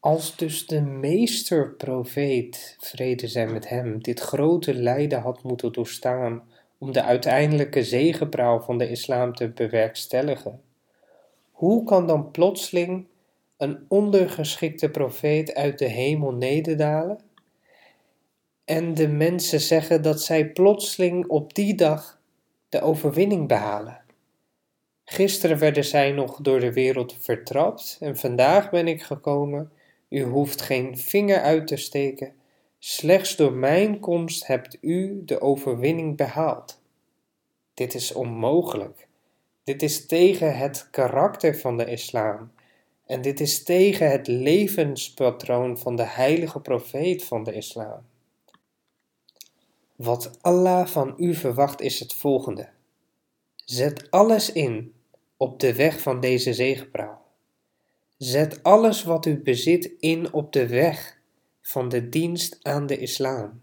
Als 0.00 0.36
dus 0.36 0.66
de 0.66 0.80
meesterprofeet, 0.80 2.76
vrede 2.78 3.28
zij 3.28 3.46
met 3.46 3.68
hem, 3.68 4.02
dit 4.02 4.20
grote 4.20 4.74
lijden 4.74 5.20
had 5.20 5.42
moeten 5.42 5.72
doorstaan 5.72 6.42
om 6.78 6.92
de 6.92 7.02
uiteindelijke 7.02 7.84
zegepraal 7.84 8.60
van 8.60 8.78
de 8.78 8.90
islam 8.90 9.34
te 9.34 9.48
bewerkstelligen, 9.48 10.60
hoe 11.50 11.84
kan 11.84 12.06
dan 12.06 12.30
plotseling 12.30 13.10
een 13.62 13.84
ondergeschikte 13.88 14.90
profeet 14.90 15.54
uit 15.54 15.78
de 15.78 15.88
hemel 15.88 16.32
nederdalen? 16.32 17.20
En 18.64 18.94
de 18.94 19.08
mensen 19.08 19.60
zeggen 19.60 20.02
dat 20.02 20.22
zij 20.22 20.50
plotseling 20.50 21.26
op 21.26 21.54
die 21.54 21.74
dag 21.74 22.20
de 22.68 22.80
overwinning 22.80 23.48
behalen. 23.48 24.00
Gisteren 25.04 25.58
werden 25.58 25.84
zij 25.84 26.12
nog 26.12 26.40
door 26.40 26.60
de 26.60 26.72
wereld 26.72 27.16
vertrapt 27.20 27.96
en 28.00 28.16
vandaag 28.16 28.70
ben 28.70 28.88
ik 28.88 29.02
gekomen. 29.02 29.72
U 30.08 30.22
hoeft 30.22 30.62
geen 30.62 30.98
vinger 30.98 31.40
uit 31.40 31.66
te 31.66 31.76
steken. 31.76 32.34
Slechts 32.78 33.36
door 33.36 33.52
mijn 33.52 34.00
komst 34.00 34.46
hebt 34.46 34.78
u 34.80 35.22
de 35.24 35.40
overwinning 35.40 36.16
behaald. 36.16 36.80
Dit 37.74 37.94
is 37.94 38.12
onmogelijk. 38.12 39.08
Dit 39.64 39.82
is 39.82 40.06
tegen 40.06 40.58
het 40.58 40.88
karakter 40.90 41.56
van 41.56 41.76
de 41.76 41.84
islam. 41.84 42.50
En 43.12 43.22
dit 43.22 43.40
is 43.40 43.62
tegen 43.62 44.10
het 44.10 44.26
levenspatroon 44.26 45.78
van 45.78 45.96
de 45.96 46.06
heilige 46.06 46.60
profeet 46.60 47.24
van 47.24 47.44
de 47.44 47.52
islam. 47.52 48.00
Wat 49.96 50.38
Allah 50.40 50.86
van 50.86 51.14
u 51.16 51.34
verwacht 51.34 51.80
is 51.80 52.00
het 52.00 52.12
volgende. 52.12 52.68
Zet 53.64 54.10
alles 54.10 54.52
in 54.52 54.92
op 55.36 55.60
de 55.60 55.74
weg 55.74 56.00
van 56.00 56.20
deze 56.20 56.54
zegepraal. 56.54 57.26
Zet 58.16 58.62
alles 58.62 59.04
wat 59.04 59.26
u 59.26 59.42
bezit 59.42 59.90
in 59.98 60.32
op 60.32 60.52
de 60.52 60.66
weg 60.66 61.18
van 61.60 61.88
de 61.88 62.08
dienst 62.08 62.58
aan 62.62 62.86
de 62.86 62.98
islam. 62.98 63.62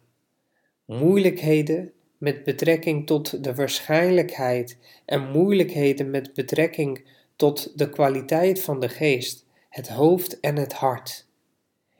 Moeilijkheden 0.85 1.91
met 2.17 2.43
betrekking 2.43 3.07
tot 3.07 3.43
de 3.43 3.55
waarschijnlijkheid 3.55 4.77
en 5.05 5.31
moeilijkheden 5.31 6.09
met 6.09 6.33
betrekking 6.33 7.17
tot 7.39 7.77
de 7.77 7.89
kwaliteit 7.89 8.61
van 8.61 8.79
de 8.79 8.89
geest, 8.89 9.45
het 9.69 9.87
hoofd 9.87 10.39
en 10.39 10.55
het 10.55 10.73
hart. 10.73 11.27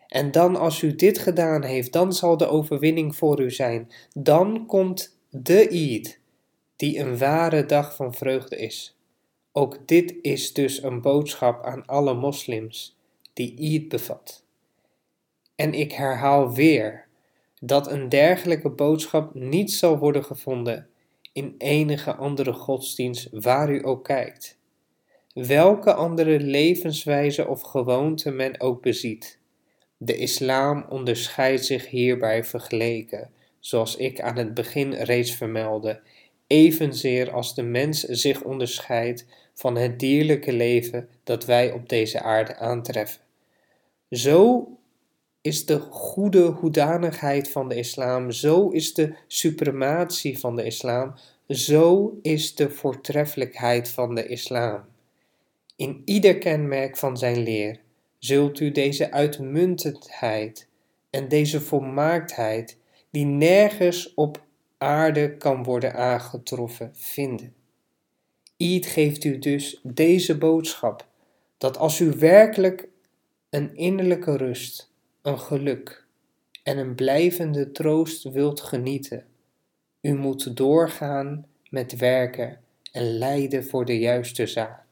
En 0.07 0.31
dan, 0.31 0.55
als 0.55 0.81
u 0.81 0.95
dit 0.95 1.17
gedaan 1.17 1.63
heeft, 1.63 1.93
dan 1.93 2.13
zal 2.13 2.37
de 2.37 2.47
overwinning 2.47 3.15
voor 3.15 3.41
u 3.41 3.51
zijn. 3.51 3.91
Dan 4.13 4.65
komt 4.65 5.17
de 5.29 5.67
Eid, 5.67 6.19
die 6.75 6.99
een 6.99 7.17
ware 7.17 7.65
dag 7.65 7.95
van 7.95 8.13
vreugde 8.13 8.55
is. 8.55 8.97
Ook 9.51 9.87
dit 9.87 10.15
is 10.21 10.53
dus 10.53 10.83
een 10.83 11.01
boodschap 11.01 11.65
aan 11.65 11.85
alle 11.85 12.13
moslims 12.13 12.97
die 13.33 13.57
Eid 13.57 13.89
bevat. 13.89 14.43
En 15.55 15.73
ik 15.73 15.91
herhaal 15.91 16.53
weer 16.53 17.07
dat 17.59 17.91
een 17.91 18.09
dergelijke 18.09 18.69
boodschap 18.69 19.33
niet 19.33 19.71
zal 19.71 19.97
worden 19.97 20.23
gevonden 20.23 20.87
in 21.33 21.55
enige 21.57 22.15
andere 22.15 22.53
godsdienst 22.53 23.27
waar 23.31 23.71
u 23.71 23.85
ook 23.85 24.03
kijkt. 24.03 24.58
Welke 25.33 25.93
andere 25.93 26.39
levenswijze 26.39 27.47
of 27.47 27.61
gewoonte 27.61 28.31
men 28.31 28.61
ook 28.61 28.81
beziet. 28.81 29.39
De 29.97 30.17
islam 30.17 30.85
onderscheidt 30.89 31.65
zich 31.65 31.89
hierbij 31.89 32.43
vergeleken, 32.43 33.29
zoals 33.59 33.95
ik 33.95 34.21
aan 34.21 34.37
het 34.37 34.53
begin 34.53 34.93
reeds 34.93 35.35
vermeldde, 35.35 36.01
evenzeer 36.47 37.31
als 37.31 37.55
de 37.55 37.63
mens 37.63 38.03
zich 38.03 38.41
onderscheidt 38.41 39.25
van 39.53 39.75
het 39.75 39.99
dierlijke 39.99 40.53
leven 40.53 41.09
dat 41.23 41.45
wij 41.45 41.71
op 41.71 41.89
deze 41.89 42.21
aarde 42.21 42.55
aantreffen. 42.55 43.21
Zo 44.09 44.67
is 45.41 45.65
de 45.65 45.79
goede 45.79 46.45
hoedanigheid 46.45 47.49
van 47.49 47.69
de 47.69 47.75
islam, 47.75 48.31
zo 48.31 48.69
is 48.69 48.93
de 48.93 49.15
suprematie 49.27 50.39
van 50.39 50.55
de 50.55 50.63
islam, 50.63 51.13
zo 51.47 52.17
is 52.21 52.55
de 52.55 52.69
voortreffelijkheid 52.69 53.89
van 53.89 54.15
de 54.15 54.27
islam. 54.27 54.88
In 55.79 56.01
ieder 56.05 56.37
kenmerk 56.37 56.97
van 56.97 57.17
zijn 57.17 57.43
leer 57.43 57.79
zult 58.17 58.59
u 58.59 58.71
deze 58.71 59.11
uitmuntendheid 59.11 60.67
en 61.09 61.27
deze 61.27 61.61
volmaaktheid, 61.61 62.77
die 63.09 63.25
nergens 63.25 64.13
op 64.13 64.45
aarde 64.77 65.37
kan 65.37 65.63
worden 65.63 65.93
aangetroffen, 65.93 66.91
vinden. 66.95 67.53
Eid 68.57 68.85
geeft 68.85 69.23
u 69.23 69.39
dus 69.39 69.79
deze 69.83 70.37
boodschap, 70.37 71.07
dat 71.57 71.77
als 71.77 71.99
u 71.99 72.11
werkelijk 72.11 72.87
een 73.49 73.75
innerlijke 73.75 74.37
rust, 74.37 74.91
een 75.21 75.39
geluk 75.39 76.05
en 76.63 76.77
een 76.77 76.95
blijvende 76.95 77.71
troost 77.71 78.23
wilt 78.23 78.61
genieten, 78.61 79.25
u 80.01 80.15
moet 80.15 80.57
doorgaan 80.57 81.45
met 81.69 81.97
werken 81.97 82.61
en 82.91 83.17
lijden 83.17 83.65
voor 83.65 83.85
de 83.85 83.99
juiste 83.99 84.47
zaak. 84.47 84.88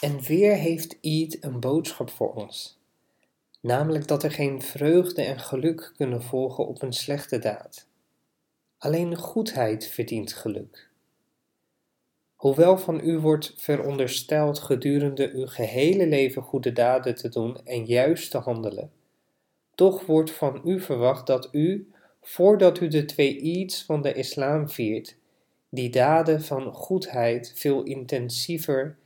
En 0.00 0.20
weer 0.20 0.54
heeft 0.54 0.98
Eid 1.00 1.38
een 1.40 1.60
boodschap 1.60 2.10
voor 2.10 2.32
ons, 2.34 2.78
namelijk 3.60 4.08
dat 4.08 4.22
er 4.22 4.30
geen 4.30 4.62
vreugde 4.62 5.22
en 5.22 5.40
geluk 5.40 5.92
kunnen 5.96 6.22
volgen 6.22 6.66
op 6.66 6.82
een 6.82 6.92
slechte 6.92 7.38
daad. 7.38 7.86
Alleen 8.78 9.16
goedheid 9.16 9.86
verdient 9.86 10.32
geluk. 10.32 10.90
Hoewel 12.34 12.78
van 12.78 13.00
u 13.04 13.18
wordt 13.18 13.52
verondersteld 13.56 14.58
gedurende 14.58 15.30
uw 15.32 15.46
gehele 15.46 16.06
leven 16.06 16.42
goede 16.42 16.72
daden 16.72 17.14
te 17.14 17.28
doen 17.28 17.60
en 17.64 17.84
juist 17.84 18.30
te 18.30 18.38
handelen, 18.38 18.92
toch 19.74 20.06
wordt 20.06 20.30
van 20.30 20.60
u 20.64 20.80
verwacht 20.80 21.26
dat 21.26 21.48
u, 21.52 21.90
voordat 22.20 22.80
u 22.80 22.88
de 22.88 23.04
twee 23.04 23.38
iets 23.38 23.84
van 23.84 24.02
de 24.02 24.12
islam 24.12 24.68
viert, 24.70 25.16
die 25.68 25.90
daden 25.90 26.42
van 26.42 26.72
goedheid 26.72 27.52
veel 27.56 27.82
intensiever 27.82 28.96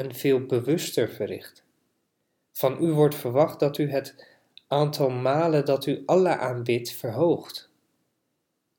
en 0.00 0.14
veel 0.14 0.46
bewuster 0.46 1.08
verricht. 1.08 1.64
Van 2.52 2.84
u 2.84 2.92
wordt 2.92 3.14
verwacht 3.14 3.60
dat 3.60 3.78
u 3.78 3.90
het 3.90 4.26
aantal 4.66 5.10
malen 5.10 5.64
dat 5.64 5.86
u 5.86 6.02
Allah 6.06 6.40
aanbidt 6.40 6.92
verhoogt. 6.92 7.68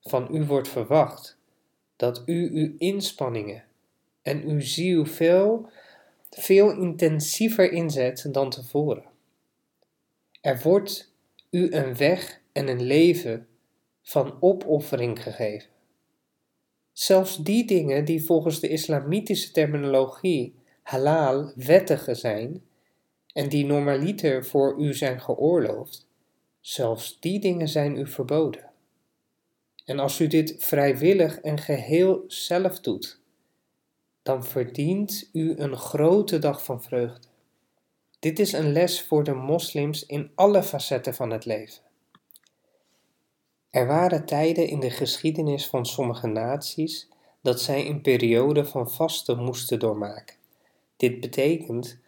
Van 0.02 0.36
u 0.36 0.44
wordt 0.44 0.68
verwacht 0.68 1.38
dat 1.96 2.24
u 2.26 2.50
uw 2.54 2.76
inspanningen 2.78 3.64
en 4.22 4.44
uw 4.44 4.62
ziel 4.62 5.06
veel, 5.06 5.70
veel 6.30 6.72
intensiever 6.72 7.72
inzet 7.72 8.28
dan 8.32 8.50
tevoren. 8.50 9.06
Er 10.42 10.62
wordt 10.64 11.14
u 11.50 11.72
een 11.72 11.96
weg 11.96 12.42
en 12.52 12.68
een 12.68 12.82
leven 12.82 13.48
van 14.02 14.38
opoffering 14.40 15.24
gegeven. 15.24 15.70
Zelfs 16.92 17.38
die 17.38 17.66
dingen 17.66 18.06
die 18.06 18.24
volgens 18.24 18.60
de 18.60 18.68
islamitische 18.68 19.52
terminologie 19.52 20.60
halal 20.92 21.52
wettige 21.56 22.16
zijn 22.16 22.64
en 23.34 23.50
die 23.50 23.66
normaliter 23.66 24.46
voor 24.46 24.80
u 24.80 24.94
zijn 24.94 25.22
geoorloofd, 25.22 26.08
zelfs 26.60 27.20
die 27.20 27.40
dingen 27.40 27.68
zijn 27.68 27.96
u 27.96 28.08
verboden. 28.08 28.70
En 29.86 30.00
als 30.00 30.20
u 30.20 30.28
dit 30.28 30.56
vrijwillig 30.58 31.40
en 31.40 31.58
geheel 31.58 32.24
zelf 32.28 32.80
doet, 32.80 33.20
dan 34.22 34.46
verdient 34.46 35.30
u 35.34 35.58
een 35.58 35.78
grote 35.78 36.40
dag 36.40 36.64
van 36.64 36.84
vreugde. 36.84 37.28
Dit 38.20 38.40
is 38.40 38.52
een 38.52 38.72
les 38.72 39.02
voor 39.02 39.24
de 39.24 39.34
moslims 39.34 40.06
in 40.06 40.32
alle 40.36 40.64
facetten 40.64 41.14
van 41.14 41.30
het 41.30 41.46
leven. 41.46 41.84
Er 43.70 43.88
waren 43.88 44.26
tijden 44.26 44.68
in 44.68 44.80
de 44.80 44.90
geschiedenis 44.90 45.68
van 45.68 45.86
sommige 45.86 46.28
naties 46.28 47.10
dat 47.42 47.62
zij 47.62 47.88
een 47.90 48.02
periode 48.02 48.66
van 48.66 48.92
vasten 48.92 49.44
moesten 49.44 49.80
doormaken. 49.80 50.40
Dit 51.02 51.20
betekent 51.20 52.00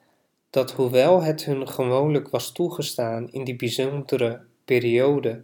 dat 0.50 0.72
hoewel 0.72 1.22
het 1.22 1.46
hun 1.46 1.68
gewoonlijk 1.68 2.30
was 2.30 2.52
toegestaan 2.52 3.32
in 3.32 3.44
die 3.44 3.56
bijzondere 3.56 4.46
periode 4.66 5.44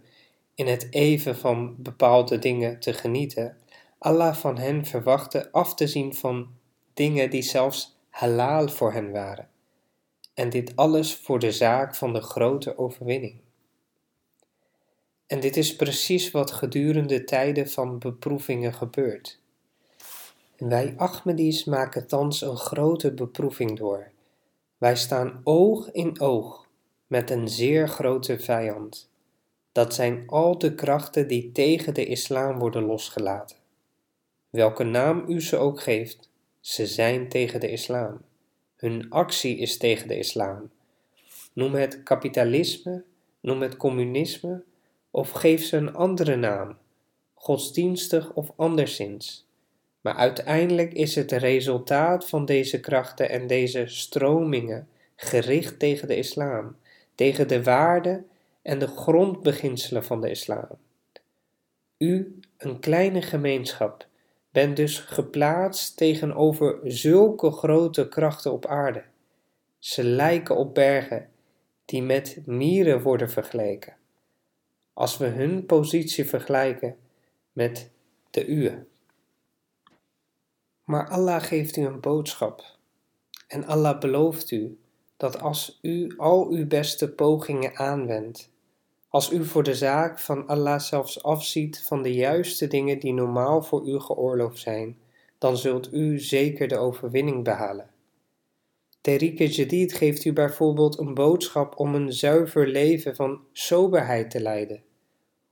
in 0.54 0.66
het 0.66 0.86
even 0.90 1.36
van 1.36 1.74
bepaalde 1.78 2.38
dingen 2.38 2.80
te 2.80 2.92
genieten, 2.92 3.56
Allah 3.98 4.34
van 4.34 4.58
hen 4.58 4.84
verwachtte 4.84 5.52
af 5.52 5.74
te 5.74 5.86
zien 5.86 6.14
van 6.14 6.48
dingen 6.94 7.30
die 7.30 7.42
zelfs 7.42 7.96
halal 8.08 8.68
voor 8.68 8.92
hen 8.92 9.10
waren. 9.10 9.48
En 10.34 10.50
dit 10.50 10.76
alles 10.76 11.14
voor 11.14 11.38
de 11.38 11.52
zaak 11.52 11.94
van 11.94 12.12
de 12.12 12.20
grote 12.20 12.78
overwinning. 12.78 13.40
En 15.26 15.40
dit 15.40 15.56
is 15.56 15.76
precies 15.76 16.30
wat 16.30 16.50
gedurende 16.50 17.24
tijden 17.24 17.70
van 17.70 17.98
beproevingen 17.98 18.74
gebeurt. 18.74 19.40
Wij 20.60 20.94
Ahmedis 20.96 21.64
maken 21.64 22.06
thans 22.06 22.40
een 22.40 22.56
grote 22.56 23.12
beproeving 23.12 23.78
door. 23.78 24.10
Wij 24.78 24.96
staan 24.96 25.40
oog 25.44 25.90
in 25.92 26.20
oog 26.20 26.68
met 27.06 27.30
een 27.30 27.48
zeer 27.48 27.88
grote 27.88 28.38
vijand. 28.38 29.10
Dat 29.72 29.94
zijn 29.94 30.22
al 30.26 30.58
de 30.58 30.74
krachten 30.74 31.28
die 31.28 31.52
tegen 31.52 31.94
de 31.94 32.06
islam 32.06 32.58
worden 32.58 32.82
losgelaten. 32.82 33.56
Welke 34.50 34.84
naam 34.84 35.24
u 35.28 35.40
ze 35.42 35.56
ook 35.56 35.80
geeft, 35.80 36.28
ze 36.60 36.86
zijn 36.86 37.28
tegen 37.28 37.60
de 37.60 37.70
islam. 37.70 38.20
Hun 38.76 39.10
actie 39.10 39.56
is 39.56 39.76
tegen 39.76 40.08
de 40.08 40.18
islam. 40.18 40.70
Noem 41.52 41.74
het 41.74 42.02
kapitalisme, 42.02 43.04
noem 43.40 43.62
het 43.62 43.76
communisme 43.76 44.62
of 45.10 45.30
geef 45.30 45.64
ze 45.64 45.76
een 45.76 45.94
andere 45.94 46.36
naam, 46.36 46.76
godsdienstig 47.34 48.32
of 48.32 48.52
anderszins. 48.56 49.48
Maar 50.00 50.14
uiteindelijk 50.14 50.92
is 50.92 51.14
het 51.14 51.32
resultaat 51.32 52.28
van 52.28 52.44
deze 52.44 52.80
krachten 52.80 53.28
en 53.28 53.46
deze 53.46 53.86
stromingen 53.86 54.88
gericht 55.16 55.78
tegen 55.78 56.08
de 56.08 56.16
islam, 56.16 56.76
tegen 57.14 57.48
de 57.48 57.62
waarden 57.62 58.26
en 58.62 58.78
de 58.78 58.86
grondbeginselen 58.86 60.04
van 60.04 60.20
de 60.20 60.30
islam. 60.30 60.68
U, 61.98 62.38
een 62.56 62.80
kleine 62.80 63.22
gemeenschap, 63.22 64.06
bent 64.50 64.76
dus 64.76 64.98
geplaatst 64.98 65.96
tegenover 65.96 66.78
zulke 66.84 67.50
grote 67.50 68.08
krachten 68.08 68.52
op 68.52 68.66
aarde. 68.66 69.02
Ze 69.78 70.04
lijken 70.04 70.56
op 70.56 70.74
bergen 70.74 71.28
die 71.84 72.02
met 72.02 72.42
mieren 72.46 73.02
worden 73.02 73.30
vergeleken, 73.30 73.96
als 74.92 75.16
we 75.16 75.26
hun 75.26 75.66
positie 75.66 76.24
vergelijken 76.24 76.96
met 77.52 77.90
de 78.30 78.48
uwe. 78.48 78.84
Maar 80.90 81.08
Allah 81.08 81.42
geeft 81.42 81.76
u 81.76 81.84
een 81.84 82.00
boodschap 82.00 82.64
en 83.46 83.66
Allah 83.66 83.98
belooft 83.98 84.50
u 84.50 84.78
dat 85.16 85.40
als 85.40 85.78
u 85.82 86.14
al 86.16 86.48
uw 86.48 86.66
beste 86.66 87.10
pogingen 87.10 87.76
aanwendt, 87.76 88.50
als 89.08 89.32
u 89.32 89.44
voor 89.44 89.62
de 89.62 89.74
zaak 89.74 90.18
van 90.18 90.46
Allah 90.46 90.80
zelfs 90.80 91.22
afziet 91.22 91.82
van 91.82 92.02
de 92.02 92.14
juiste 92.14 92.66
dingen 92.66 92.98
die 92.98 93.12
normaal 93.12 93.62
voor 93.62 93.88
u 93.88 94.00
geoorloofd 94.00 94.58
zijn, 94.58 94.98
dan 95.38 95.56
zult 95.56 95.92
u 95.92 96.18
zeker 96.18 96.68
de 96.68 96.76
overwinning 96.76 97.44
behalen. 97.44 97.90
Tariq 99.08 99.34
Jadid 99.34 99.92
geeft 99.92 100.24
u 100.24 100.32
bijvoorbeeld 100.32 100.98
een 100.98 101.14
boodschap 101.14 101.78
om 101.78 101.94
een 101.94 102.12
zuiver 102.12 102.68
leven 102.68 103.16
van 103.16 103.40
soberheid 103.52 104.30
te 104.30 104.40
leiden. 104.40 104.82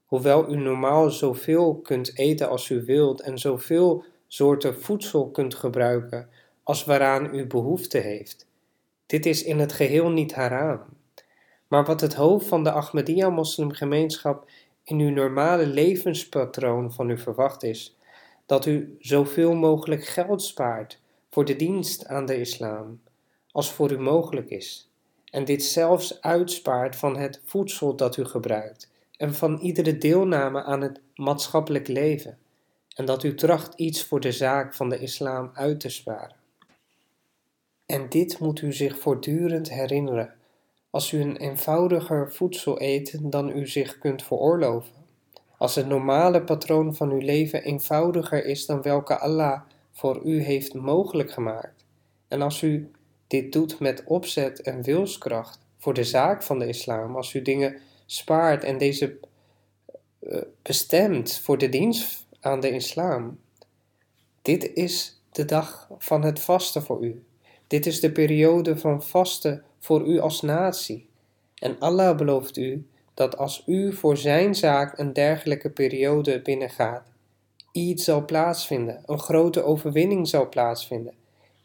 Hoewel 0.05 0.51
u 0.51 0.55
normaal 0.55 1.09
zoveel 1.09 1.75
kunt 1.75 2.17
eten 2.17 2.49
als 2.49 2.69
u 2.69 2.85
wilt 2.85 3.21
en 3.21 3.37
zoveel 3.37 4.03
soorten 4.29 4.81
voedsel 4.81 5.29
kunt 5.29 5.55
gebruiken 5.55 6.29
als 6.63 6.85
waaraan 6.85 7.35
u 7.35 7.47
behoefte 7.47 7.97
heeft. 7.97 8.47
Dit 9.05 9.25
is 9.25 9.43
in 9.43 9.59
het 9.59 9.73
geheel 9.73 10.09
niet 10.09 10.33
haram. 10.33 10.79
Maar 11.67 11.85
wat 11.85 12.01
het 12.01 12.13
hoofd 12.13 12.47
van 12.47 12.63
de 12.63 12.71
Ahmadiyya-moslimgemeenschap 12.71 14.49
in 14.83 14.99
uw 14.99 15.09
normale 15.09 15.65
levenspatroon 15.65 16.93
van 16.93 17.09
u 17.09 17.17
verwacht 17.17 17.63
is, 17.63 17.97
dat 18.45 18.65
u 18.65 18.97
zoveel 18.99 19.55
mogelijk 19.55 20.05
geld 20.05 20.41
spaart 20.41 20.99
voor 21.29 21.45
de 21.45 21.55
dienst 21.55 22.07
aan 22.07 22.25
de 22.25 22.39
islam, 22.39 23.01
als 23.51 23.71
voor 23.71 23.91
u 23.91 23.99
mogelijk 23.99 24.49
is, 24.49 24.89
en 25.31 25.45
dit 25.45 25.63
zelfs 25.63 26.21
uitspaart 26.21 26.95
van 26.95 27.17
het 27.17 27.41
voedsel 27.45 27.95
dat 27.95 28.17
u 28.17 28.25
gebruikt 28.25 28.91
en 29.17 29.33
van 29.33 29.59
iedere 29.59 29.97
deelname 29.97 30.63
aan 30.63 30.81
het 30.81 31.01
maatschappelijk 31.15 31.87
leven, 31.87 32.37
en 32.99 33.05
dat 33.05 33.23
u 33.23 33.35
tracht 33.35 33.73
iets 33.75 34.03
voor 34.03 34.19
de 34.19 34.31
zaak 34.31 34.73
van 34.73 34.89
de 34.89 34.99
islam 34.99 35.49
uit 35.53 35.79
te 35.79 35.89
sparen. 35.89 36.35
En 37.85 38.09
dit 38.09 38.39
moet 38.39 38.61
u 38.61 38.73
zich 38.73 38.99
voortdurend 38.99 39.69
herinneren 39.69 40.33
als 40.89 41.11
u 41.11 41.21
een 41.21 41.37
eenvoudiger 41.37 42.33
voedsel 42.33 42.81
eet 42.81 43.17
dan 43.21 43.49
u 43.57 43.67
zich 43.67 43.97
kunt 43.97 44.23
veroorloven. 44.23 44.91
Als 45.57 45.75
het 45.75 45.87
normale 45.87 46.43
patroon 46.43 46.95
van 46.95 47.11
uw 47.11 47.19
leven 47.19 47.63
eenvoudiger 47.63 48.45
is 48.45 48.65
dan 48.65 48.81
welke 48.81 49.17
Allah 49.17 49.61
voor 49.91 50.21
u 50.25 50.41
heeft 50.41 50.73
mogelijk 50.73 51.31
gemaakt. 51.31 51.85
En 52.27 52.41
als 52.41 52.61
u 52.61 52.91
dit 53.27 53.51
doet 53.51 53.79
met 53.79 54.03
opzet 54.05 54.61
en 54.61 54.83
wilskracht 54.83 55.59
voor 55.77 55.93
de 55.93 56.03
zaak 56.03 56.43
van 56.43 56.59
de 56.59 56.67
islam, 56.67 57.15
als 57.15 57.33
u 57.33 57.41
dingen 57.41 57.77
spaart 58.05 58.63
en 58.63 58.77
deze 58.77 59.17
uh, 60.21 60.41
bestemt 60.61 61.39
voor 61.39 61.57
de 61.57 61.69
dienst 61.69 62.27
aan 62.39 62.59
de 62.59 62.71
islam. 62.71 63.39
Dit 64.41 64.73
is 64.73 65.21
de 65.31 65.45
dag 65.45 65.89
van 65.97 66.23
het 66.23 66.39
vasten 66.39 66.83
voor 66.83 67.03
u. 67.03 67.23
Dit 67.67 67.85
is 67.85 67.99
de 67.99 68.11
periode 68.11 68.77
van 68.77 69.03
vasten 69.03 69.63
voor 69.79 70.07
u 70.07 70.19
als 70.19 70.41
natie. 70.41 71.09
En 71.55 71.79
Allah 71.79 72.17
belooft 72.17 72.57
u 72.57 72.87
dat 73.13 73.37
als 73.37 73.63
u 73.65 73.93
voor 73.93 74.17
zijn 74.17 74.55
zaak 74.55 74.97
een 74.97 75.13
dergelijke 75.13 75.69
periode 75.69 76.41
binnengaat, 76.41 77.11
iets 77.71 78.03
zal 78.03 78.25
plaatsvinden, 78.25 79.03
een 79.05 79.19
grote 79.19 79.63
overwinning 79.63 80.27
zal 80.27 80.49
plaatsvinden. 80.49 81.13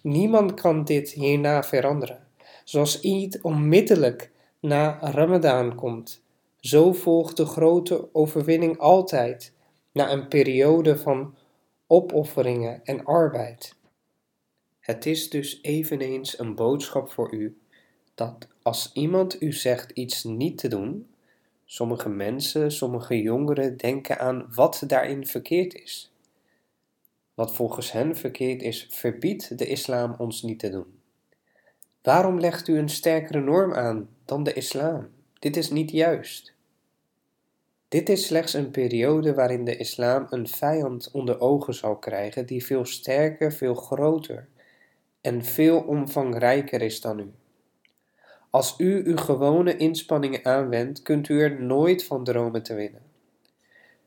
Niemand 0.02 0.54
kan 0.54 0.84
dit 0.84 1.10
hierna 1.10 1.62
veranderen. 1.62 2.26
Zoals 2.64 3.00
Eid 3.00 3.38
onmiddellijk 3.42 4.30
na 4.60 4.98
Ramadan 5.00 5.74
komt, 5.74 6.22
zo 6.60 6.92
volgt 6.92 7.37
de 7.37 7.46
grote 7.46 8.08
overwinning 8.12 8.78
altijd 8.78 9.52
na 9.94 10.12
een 10.12 10.28
periode 10.28 10.96
van 10.96 11.35
opofferingen 11.87 12.80
en 12.85 13.04
arbeid. 13.04 13.74
Het 14.80 15.07
is 15.07 15.30
dus 15.30 15.59
eveneens 15.62 16.38
een 16.38 16.54
boodschap 16.54 17.11
voor 17.11 17.35
u 17.35 17.59
dat 18.14 18.48
als 18.62 18.90
iemand 18.92 19.42
u 19.42 19.52
zegt 19.52 19.90
iets 19.90 20.24
niet 20.24 20.59
te 20.59 20.68
doen, 20.68 21.09
sommige 21.64 22.09
mensen, 22.09 22.72
sommige 22.72 23.22
jongeren 23.22 23.76
denken 23.76 24.18
aan 24.18 24.46
wat 24.54 24.83
daarin 24.87 25.26
verkeerd 25.26 25.74
is. 25.74 26.12
Wat 27.35 27.54
volgens 27.54 27.92
hen 27.92 28.16
verkeerd 28.16 28.62
is, 28.62 28.87
verbiedt 28.90 29.59
de 29.59 29.66
islam 29.66 30.14
ons 30.18 30.42
niet 30.42 30.59
te 30.59 30.70
doen. 30.70 30.98
Waarom 32.02 32.40
legt 32.40 32.68
u 32.68 32.78
een 32.78 32.88
sterkere 32.88 33.40
norm 33.40 33.72
aan 33.72 34.09
dan 34.24 34.42
de 34.42 34.52
islam? 34.52 35.09
Dit 35.38 35.57
is 35.57 35.70
niet 35.70 35.90
juist. 35.90 36.54
Dit 37.94 38.09
is 38.09 38.26
slechts 38.26 38.52
een 38.54 38.70
periode 38.70 39.35
waarin 39.35 39.64
de 39.64 39.76
islam 39.76 40.26
een 40.30 40.48
vijand 40.48 41.11
onder 41.12 41.40
ogen 41.40 41.74
zal 41.74 41.96
krijgen 41.96 42.46
die 42.46 42.64
veel 42.64 42.85
sterker, 42.85 43.52
veel 43.52 43.74
groter 43.74 44.48
en 45.20 45.44
veel 45.44 45.80
omvangrijker 45.80 46.83
is 46.83 47.00
dan 47.00 47.18
u. 47.18 47.30
Als 48.50 48.74
u 48.78 49.04
uw 49.04 49.16
gewone 49.16 49.76
inspanningen 49.76 50.44
aanwendt, 50.44 51.02
kunt 51.02 51.28
u 51.28 51.40
er 51.40 51.62
nooit 51.62 52.04
van 52.04 52.24
dromen 52.24 52.62
te 52.62 52.74
winnen. 52.74 53.02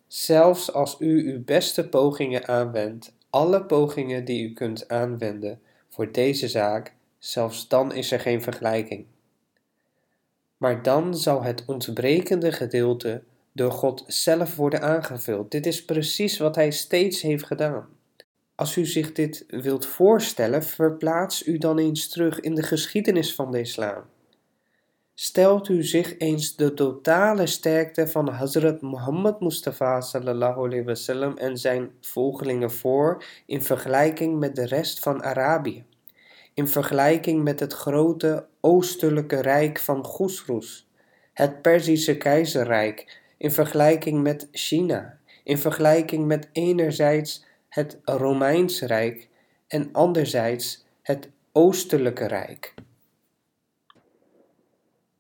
Zelfs 0.08 0.74
als 0.74 0.96
u 1.00 1.32
uw 1.32 1.44
beste 1.44 1.90
pogingen 1.90 2.48
aanwendt, 2.48 3.14
alle 3.30 3.66
pogingen 3.66 4.26
die 4.26 4.50
u 4.50 4.54
kunt 4.54 4.88
aanwenden 4.88 5.62
voor 5.90 6.12
deze 6.12 6.48
zaak, 6.48 6.94
zelfs 7.18 7.68
dan 7.68 7.94
is 7.94 8.12
er 8.12 8.20
geen 8.20 8.42
vergelijking. 8.42 9.06
Maar 10.58 10.84
dan 10.84 11.16
zal 11.18 11.44
het 11.44 11.64
ontbrekende 11.66 12.52
gedeelte 12.52 13.22
door 13.58 13.72
God 13.72 14.04
zelf 14.08 14.56
worden 14.56 14.82
aangevuld. 14.82 15.52
Dit 15.52 15.66
is 15.66 15.86
precies 15.86 16.38
wat 16.38 16.56
Hij 16.56 16.72
steeds 16.72 17.22
heeft 17.22 17.46
gedaan. 17.46 17.88
Als 18.56 18.76
u 18.76 18.86
zich 18.86 19.12
dit 19.12 19.46
wilt 19.48 19.86
voorstellen, 19.86 20.64
verplaats 20.64 21.48
u 21.48 21.58
dan 21.58 21.78
eens 21.78 22.10
terug 22.10 22.40
in 22.40 22.56
de 22.56 22.64
geschiedenis 22.64 23.36
van 23.36 23.52
de 23.52 23.60
islam. 23.60 24.04
Stelt 25.14 25.70
u 25.70 25.84
zich 25.84 26.18
eens 26.18 26.56
de 26.56 26.74
totale 26.74 27.48
sterkte 27.48 28.08
van 28.08 28.30
Hazrat 28.30 28.82
Muhammad 28.82 29.42
Mustafa 29.42 30.02
sallallahu 30.02 30.58
alaihi 30.58 30.84
wasallam 30.84 31.38
en 31.38 31.58
zijn 31.58 31.92
volgelingen 32.02 32.72
voor 32.72 33.24
in 33.46 33.62
vergelijking 33.62 34.40
met 34.40 34.56
de 34.56 34.66
rest 34.66 35.00
van 35.00 35.24
Arabië, 35.24 35.86
in 36.54 36.68
vergelijking 36.68 37.44
met 37.44 37.60
het 37.60 37.74
grote 37.74 38.46
oostelijke 38.62 39.42
rijk 39.42 39.80
van 39.80 40.02
Khusrus, 40.02 40.88
het 41.34 41.62
Perzische 41.62 42.18
keizerrijk, 42.18 43.26
in 43.38 43.52
vergelijking 43.52 44.22
met 44.24 44.48
China, 44.52 45.20
in 45.44 45.58
vergelijking 45.58 46.26
met 46.26 46.50
enerzijds 46.52 47.46
het 47.70 48.00
Romeinse 48.04 48.86
Rijk 48.86 49.30
en 49.68 49.90
anderzijds 49.92 50.86
het 51.02 51.30
Oostelijke 51.52 52.26
Rijk. 52.26 52.74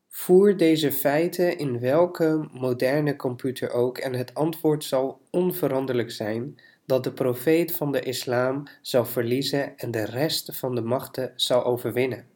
Voer 0.09 0.57
deze 0.57 0.91
feiten 0.91 1.57
in 1.57 1.79
welke 1.79 2.47
moderne 2.51 3.15
computer 3.15 3.71
ook 3.71 3.97
en 3.97 4.13
het 4.13 4.33
antwoord 4.33 4.83
zal 4.83 5.21
onveranderlijk 5.29 6.11
zijn 6.11 6.59
dat 6.85 7.03
de 7.03 7.13
profeet 7.13 7.71
van 7.71 7.91
de 7.91 7.99
islam 7.99 8.67
zal 8.81 9.05
verliezen 9.05 9.77
en 9.77 9.91
de 9.91 10.05
rest 10.05 10.55
van 10.55 10.75
de 10.75 10.81
machten 10.81 11.33
zal 11.35 11.63
overwinnen. 11.63 12.27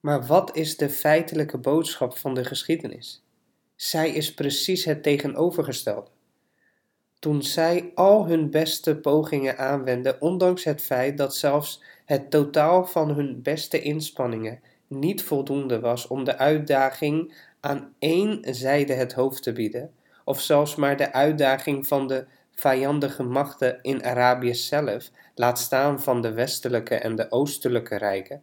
Maar 0.00 0.26
wat 0.26 0.56
is 0.56 0.76
de 0.76 0.90
feitelijke 0.90 1.58
boodschap 1.58 2.16
van 2.16 2.34
de 2.34 2.44
geschiedenis? 2.44 3.25
Zij 3.76 4.10
is 4.10 4.34
precies 4.34 4.84
het 4.84 5.02
tegenovergestelde. 5.02 6.10
Toen 7.18 7.42
zij 7.42 7.92
al 7.94 8.26
hun 8.26 8.50
beste 8.50 8.96
pogingen 8.96 9.58
aanwenden, 9.58 10.20
ondanks 10.20 10.64
het 10.64 10.82
feit 10.82 11.18
dat 11.18 11.36
zelfs 11.36 11.82
het 12.04 12.30
totaal 12.30 12.86
van 12.86 13.10
hun 13.10 13.42
beste 13.42 13.80
inspanningen 13.80 14.60
niet 14.86 15.22
voldoende 15.22 15.80
was 15.80 16.06
om 16.06 16.24
de 16.24 16.38
uitdaging 16.38 17.34
aan 17.60 17.94
één 17.98 18.54
zijde 18.54 18.92
het 18.92 19.12
hoofd 19.12 19.42
te 19.42 19.52
bieden, 19.52 19.90
of 20.24 20.40
zelfs 20.40 20.74
maar 20.74 20.96
de 20.96 21.12
uitdaging 21.12 21.86
van 21.86 22.06
de 22.06 22.26
vijandige 22.54 23.22
machten 23.22 23.78
in 23.82 24.04
Arabië 24.04 24.54
zelf, 24.54 25.10
laat 25.34 25.58
staan 25.58 26.02
van 26.02 26.22
de 26.22 26.32
westelijke 26.32 26.94
en 26.94 27.16
de 27.16 27.30
oostelijke 27.30 27.96
rijken, 27.96 28.42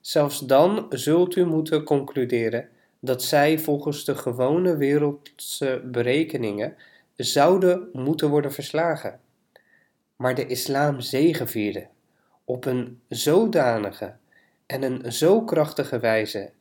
zelfs 0.00 0.38
dan 0.38 0.86
zult 0.90 1.36
u 1.36 1.46
moeten 1.46 1.84
concluderen 1.84 2.68
dat 3.04 3.22
zij 3.22 3.58
volgens 3.58 4.04
de 4.04 4.14
gewone 4.14 4.76
wereldse 4.76 5.82
berekeningen 5.84 6.76
zouden 7.16 7.88
moeten 7.92 8.28
worden 8.28 8.52
verslagen. 8.52 9.20
Maar 10.16 10.34
de 10.34 10.46
islam 10.46 11.00
zegevierde 11.00 11.86
op 12.44 12.64
een 12.64 13.00
zodanige 13.08 14.14
en 14.66 14.82
een 14.82 15.12
zo 15.12 15.42
krachtige 15.42 15.98
wijze 15.98 16.52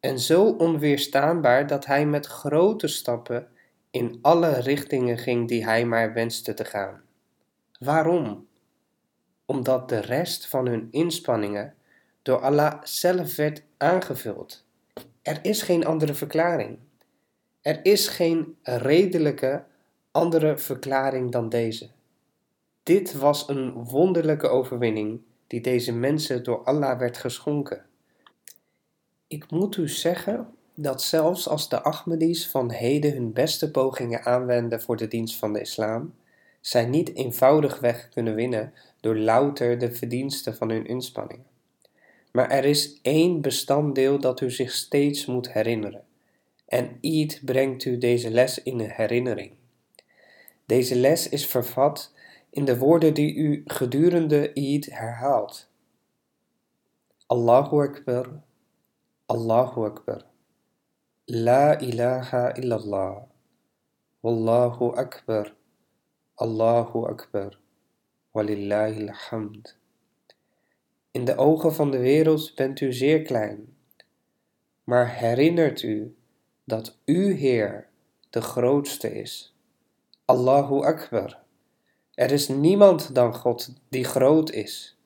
en 0.00 0.18
zo 0.18 0.44
onweerstaanbaar 0.44 1.66
dat 1.66 1.86
hij 1.86 2.06
met 2.06 2.26
grote 2.26 2.86
stappen 2.86 3.48
in 3.90 4.18
alle 4.22 4.60
richtingen 4.60 5.18
ging 5.18 5.48
die 5.48 5.64
hij 5.64 5.84
maar 5.84 6.12
wenste 6.12 6.54
te 6.54 6.64
gaan. 6.64 7.02
Waarom? 7.78 8.46
Omdat 9.44 9.88
de 9.88 10.00
rest 10.00 10.46
van 10.46 10.66
hun 10.66 10.88
inspanningen 10.90 11.74
door 12.22 12.40
Allah 12.40 12.74
zelf 12.82 13.36
werd 13.36 13.62
aangevuld. 13.76 14.64
Er 15.22 15.38
is 15.42 15.62
geen 15.62 15.86
andere 15.86 16.14
verklaring. 16.14 16.78
Er 17.60 17.84
is 17.84 18.08
geen 18.08 18.56
redelijke 18.62 19.64
andere 20.10 20.58
verklaring 20.58 21.32
dan 21.32 21.48
deze. 21.48 21.88
Dit 22.82 23.12
was 23.12 23.48
een 23.48 23.72
wonderlijke 23.72 24.48
overwinning 24.48 25.20
die 25.46 25.60
deze 25.60 25.92
mensen 25.92 26.44
door 26.44 26.64
Allah 26.64 26.98
werd 26.98 27.16
geschonken. 27.16 27.84
Ik 29.26 29.50
moet 29.50 29.76
u 29.76 29.88
zeggen 29.88 30.54
dat 30.74 31.02
zelfs 31.02 31.48
als 31.48 31.68
de 31.68 31.82
Ahmadis 31.82 32.48
van 32.48 32.70
heden 32.70 33.12
hun 33.12 33.32
beste 33.32 33.70
pogingen 33.70 34.24
aanwenden 34.24 34.82
voor 34.82 34.96
de 34.96 35.08
dienst 35.08 35.36
van 35.36 35.52
de 35.52 35.60
islam, 35.60 36.14
zij 36.60 36.86
niet 36.86 37.14
eenvoudigweg 37.14 38.08
kunnen 38.08 38.34
winnen 38.34 38.72
door 39.00 39.16
louter 39.16 39.78
de 39.78 39.92
verdiensten 39.92 40.56
van 40.56 40.70
hun 40.70 40.86
inspanningen. 40.86 41.49
Maar 42.32 42.50
er 42.50 42.64
is 42.64 42.98
één 43.02 43.40
bestanddeel 43.40 44.18
dat 44.18 44.40
u 44.40 44.50
zich 44.50 44.72
steeds 44.72 45.26
moet 45.26 45.52
herinneren. 45.52 46.04
En 46.66 46.98
Eid 47.00 47.40
brengt 47.44 47.84
u 47.84 47.98
deze 47.98 48.30
les 48.30 48.62
in 48.62 48.80
herinnering. 48.80 49.52
Deze 50.66 50.96
les 50.96 51.28
is 51.28 51.46
vervat 51.46 52.14
in 52.50 52.64
de 52.64 52.78
woorden 52.78 53.14
die 53.14 53.34
u 53.34 53.62
gedurende 53.66 54.52
Eid 54.52 54.86
herhaalt. 54.90 55.68
Allahu 57.26 57.82
Akbar, 57.82 58.42
Allahu 59.26 59.84
Akbar. 59.84 60.24
La 61.24 61.78
ilaha 61.78 62.52
illallah. 62.54 63.22
Wallahu 64.20 64.92
Akbar. 64.96 65.54
Allahu 66.34 67.06
Akbar. 67.06 67.58
Walillahi 68.32 69.08
alhamd. 69.08 69.79
In 71.10 71.24
de 71.24 71.36
ogen 71.36 71.74
van 71.74 71.90
de 71.90 71.98
wereld 71.98 72.54
bent 72.54 72.80
u 72.80 72.92
zeer 72.92 73.22
klein. 73.22 73.76
Maar 74.84 75.14
herinnert 75.14 75.82
u 75.82 76.16
dat 76.64 76.98
uw 77.04 77.34
Heer 77.34 77.88
de 78.30 78.40
grootste 78.40 79.20
is. 79.20 79.56
Allahu 80.24 80.84
Akbar. 80.84 81.38
Er 82.14 82.30
is 82.30 82.48
niemand 82.48 83.14
dan 83.14 83.34
God 83.34 83.72
die 83.88 84.04
groot 84.04 84.50
is. 84.50 84.98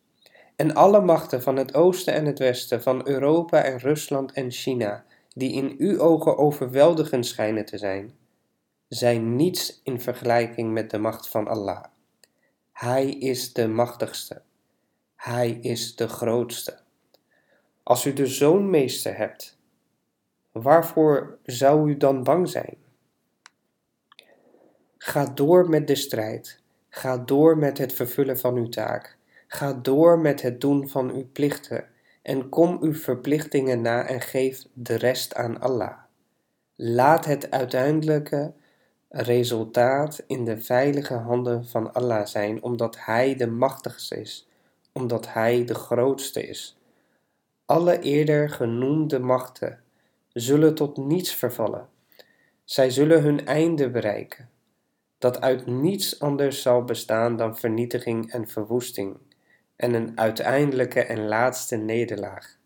En 0.57 0.75
alle 0.75 1.01
machten 1.01 1.43
van 1.43 1.57
het 1.57 1.75
oosten 1.75 2.15
en 2.15 2.25
het 2.27 2.39
westen, 2.39 2.83
van 2.83 3.09
Europa 3.09 3.63
en 3.63 3.79
Rusland 3.79 4.33
en 4.33 4.51
China, 4.51 5.05
die 5.35 5.53
in 5.53 5.75
uw 5.79 5.99
ogen 5.99 6.37
overweldigend 6.37 7.27
schijnen 7.27 7.65
te 7.65 7.79
zijn, 7.79 8.15
zijn 8.89 9.37
niets 9.37 9.81
in 9.83 10.01
vergelijking 10.01 10.73
met 10.73 10.91
de 10.91 10.99
macht 10.99 11.29
van 11.29 11.49
Allah. 11.49 11.85
Hij 12.73 13.11
is 13.11 13.53
de 13.53 13.69
machtigste. 13.69 14.43
Hij 15.25 15.51
is 15.51 15.97
de 15.97 16.09
grootste. 16.09 16.79
Als 17.83 18.05
u 18.05 18.13
de 18.13 18.27
zoonmeester 18.27 19.17
hebt, 19.17 19.59
waarvoor 20.53 21.39
zou 21.43 21.91
u 21.91 21.97
dan 21.97 22.23
bang 22.23 22.49
zijn? 22.49 22.77
Ga 24.99 25.25
door 25.25 25.69
met 25.69 25.87
de 25.87 25.95
strijd. 25.95 26.61
Ga 26.89 27.17
door 27.17 27.59
met 27.59 27.79
het 27.79 27.93
vervullen 27.93 28.39
van 28.39 28.57
uw 28.57 28.69
taak. 28.69 29.17
Ga 29.47 29.73
door 29.73 30.19
met 30.19 30.43
het 30.43 30.61
doen 30.61 30.89
van 30.89 31.11
uw 31.11 31.29
plichten 31.33 31.85
en 32.23 32.49
kom 32.49 32.79
uw 32.81 32.95
verplichtingen 32.95 33.81
na 33.81 34.07
en 34.07 34.21
geef 34.21 34.65
de 34.73 34.95
rest 34.95 35.35
aan 35.35 35.61
Allah. 35.61 35.99
Laat 36.75 37.25
het 37.25 37.51
uiteindelijke 37.51 38.53
resultaat 39.09 40.23
in 40.27 40.45
de 40.45 40.61
veilige 40.61 41.15
handen 41.15 41.67
van 41.67 41.93
Allah 41.93 42.27
zijn, 42.27 42.63
omdat 42.63 42.97
Hij 42.99 43.35
de 43.37 43.47
machtigste 43.47 44.21
is, 44.21 44.49
omdat 44.95 45.33
Hij 45.33 45.65
de 45.65 45.75
grootste 45.75 46.47
is. 46.47 46.79
Alle 47.67 48.01
eerder 48.01 48.51
genoemde 48.51 49.19
machten 49.19 49.81
zullen 50.33 50.75
tot 50.75 50.97
niets 50.97 51.35
vervallen. 51.35 51.89
Zij 52.65 52.91
zullen 52.91 53.23
hun 53.23 53.47
einde 53.47 53.91
bereiken, 53.91 54.51
dat 55.19 55.41
uit 55.41 55.67
niets 55.67 56.21
anders 56.21 56.63
zal 56.63 56.85
bestaan 56.85 57.37
dan 57.37 57.57
vernietiging 57.57 58.33
en 58.33 58.49
verwoesting 58.49 59.17
en 59.77 59.95
een 59.95 60.19
uiteindelijke 60.19 61.01
en 61.01 61.27
laatste 61.27 61.77
nederlaag. 61.77 62.57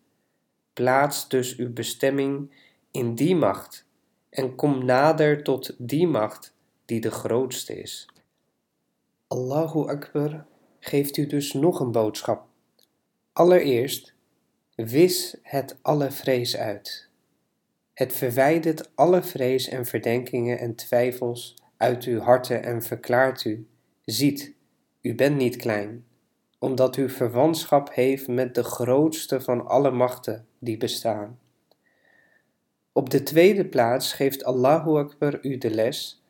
Plaats 0.73 1.29
dus 1.29 1.57
uw 1.57 1.73
bestemming 1.73 2.53
in 2.91 3.15
die 3.15 3.37
macht 3.37 3.87
en 4.31 4.55
kom 4.55 4.85
nader 4.85 5.43
tot 5.43 5.75
die 5.79 6.07
macht 6.07 6.55
die 6.85 7.01
de 7.01 7.11
grootste 7.11 7.81
is. 7.81 8.09
Allahu 9.27 9.89
Akbar 9.89 10.47
geeft 10.81 11.17
u 11.17 11.27
dus 11.27 11.53
nog 11.53 11.81
een 11.81 11.93
boodschap. 11.93 12.47
Allereerst, 13.33 14.15
wis 14.75 15.37
het 15.43 15.77
alle 15.83 16.11
vrees 16.11 16.57
uit. 16.57 17.09
Het 17.95 18.13
verwijdert 18.13 18.91
alle 18.95 19.23
vrees 19.23 19.69
en 19.69 19.87
verdenkingen 19.87 20.59
en 20.59 20.75
twijfels 20.75 21.57
uit 21.77 22.05
uw 22.05 22.21
harten 22.21 22.63
en 22.63 22.83
verklaart 22.83 23.45
u: 23.45 23.67
ziet, 24.05 24.55
u 25.01 25.15
bent 25.15 25.37
niet 25.37 25.57
klein, 25.57 26.05
omdat 26.59 26.97
u 26.97 27.11
verwantschap 27.11 27.95
heeft 27.95 28.29
met 28.29 28.55
de 28.55 28.63
grootste 28.63 29.41
van 29.41 29.67
alle 29.67 29.91
machten 29.91 30.47
die 30.59 30.77
bestaan. 30.77 31.39
Op 32.93 33.11
de 33.11 33.23
tweede 33.23 33.67
plaats 33.67 34.13
geeft 34.13 34.45
Allahu 34.45 34.99
Akbar 34.99 35.39
u 35.43 35.59
de 35.59 35.71
les 35.71 36.23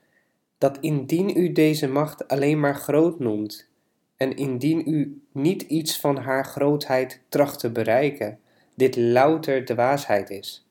dat 0.59 0.79
indien 0.81 1.39
u 1.39 1.53
deze 1.53 1.89
macht 1.89 2.29
alleen 2.29 2.61
maar 2.61 2.77
groot 2.77 3.19
noemt 3.19 3.68
en 4.19 4.37
indien 4.37 4.83
u 4.89 5.23
niet 5.33 5.63
iets 5.63 6.01
van 6.01 6.17
haar 6.17 6.45
grootheid 6.45 7.21
tracht 7.29 7.59
te 7.59 7.71
bereiken, 7.71 8.39
dit 8.75 8.97
louter 8.97 9.65
dwaasheid 9.65 10.31
is. 10.31 10.67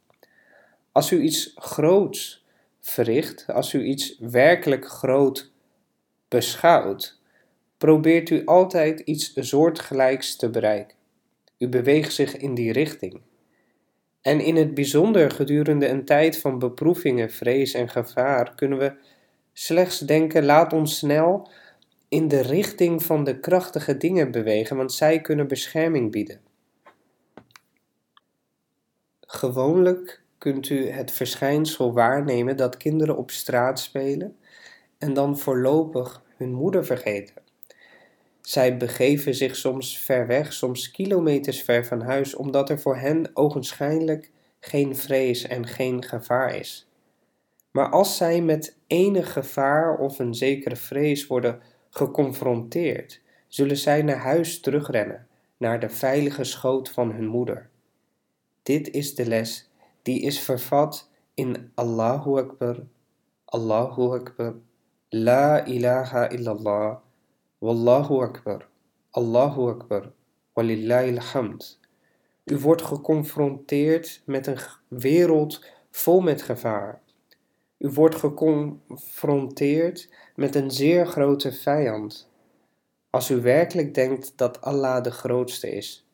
Als 0.91 1.11
u 1.11 1.21
iets 1.21 1.53
groots 1.55 2.45
verricht, 2.79 3.45
als 3.47 3.73
u 3.73 3.83
iets 3.83 4.17
werkelijk 4.19 4.87
groot 4.87 5.51
beschouwt, 6.27 7.19
probeert 7.77 8.29
u 8.29 8.45
altijd 8.45 8.99
iets 8.99 9.33
soortgelijks 9.35 10.35
te 10.35 10.49
bereiken. 10.49 10.95
U 11.57 11.67
beweegt 11.67 12.13
zich 12.13 12.37
in 12.37 12.53
die 12.53 12.71
richting. 12.71 13.21
En 14.21 14.39
in 14.39 14.55
het 14.55 14.73
bijzonder 14.73 15.31
gedurende 15.31 15.87
een 15.87 16.05
tijd 16.05 16.39
van 16.39 16.59
beproevingen, 16.59 17.31
vrees 17.31 17.73
en 17.73 17.89
gevaar 17.89 18.55
kunnen 18.55 18.77
we 18.77 18.93
slechts 19.53 19.99
denken: 19.99 20.45
laat 20.45 20.73
ons 20.73 20.97
snel 20.97 21.49
in 22.09 22.27
de 22.27 22.41
richting 22.41 23.03
van 23.03 23.23
de 23.23 23.39
krachtige 23.39 23.97
dingen 23.97 24.31
bewegen, 24.31 24.77
want 24.77 24.93
zij 24.93 25.21
kunnen 25.21 25.47
bescherming 25.47 26.11
bieden. 26.11 26.41
Gewoonlijk 29.21 30.21
kunt 30.37 30.69
u 30.69 30.89
het 30.89 31.11
verschijnsel 31.11 31.93
waarnemen 31.93 32.57
dat 32.57 32.77
kinderen 32.77 33.17
op 33.17 33.31
straat 33.31 33.79
spelen 33.79 34.37
en 34.97 35.13
dan 35.13 35.37
voorlopig 35.37 36.23
hun 36.35 36.53
moeder 36.53 36.85
vergeten. 36.85 37.35
Zij 38.41 38.77
begeven 38.77 39.35
zich 39.35 39.55
soms 39.55 39.99
ver 39.99 40.27
weg, 40.27 40.53
soms 40.53 40.91
kilometers 40.91 41.61
ver 41.61 41.85
van 41.85 42.01
huis, 42.01 42.35
omdat 42.35 42.69
er 42.69 42.79
voor 42.79 42.97
hen 42.97 43.29
ogenschijnlijk 43.33 44.31
geen 44.59 44.95
vrees 44.95 45.47
en 45.47 45.67
geen 45.67 46.03
gevaar 46.03 46.55
is. 46.55 46.89
Maar 47.71 47.89
als 47.89 48.17
zij 48.17 48.41
met 48.41 48.77
enig 48.87 49.33
gevaar 49.33 49.97
of 49.97 50.19
een 50.19 50.33
zekere 50.33 50.75
vrees 50.75 51.27
worden 51.27 51.61
geconfronteerd, 51.97 53.21
zullen 53.47 53.77
zij 53.77 54.01
naar 54.01 54.17
huis 54.17 54.59
terugrennen, 54.59 55.27
naar 55.57 55.79
de 55.79 55.89
veilige 55.89 56.43
schoot 56.43 56.89
van 56.89 57.11
hun 57.11 57.27
moeder. 57.27 57.69
Dit 58.63 58.89
is 58.91 59.15
de 59.15 59.25
les 59.25 59.69
die 60.01 60.21
is 60.21 60.39
vervat 60.39 61.09
in 61.33 61.71
Allahu 61.75 62.37
Akbar, 62.37 62.83
Allahu 63.45 64.13
Akbar, 64.19 64.53
La 65.09 65.65
ilaha 65.65 66.29
illallah. 66.29 66.97
Wallahu 67.59 68.21
Akbar, 68.21 68.67
Allahu 69.11 69.69
Akbar, 69.69 70.11
walillahi 70.53 71.17
alhamd. 71.17 71.79
U 72.43 72.57
wordt 72.59 72.81
geconfronteerd 72.81 74.21
met 74.25 74.47
een 74.47 74.59
wereld 74.87 75.65
vol 75.91 76.21
met 76.21 76.41
gevaar. 76.41 77.01
U 77.77 77.89
wordt 77.89 78.15
geconfronteerd 78.15 80.13
met 80.35 80.55
een 80.55 80.71
zeer 80.71 81.07
grote 81.07 81.51
vijand. 81.51 82.29
Als 83.09 83.29
u 83.29 83.41
werkelijk 83.41 83.93
denkt 83.93 84.33
dat 84.35 84.61
Allah 84.61 85.03
de 85.03 85.11
grootste 85.11 85.71
is, 85.71 86.07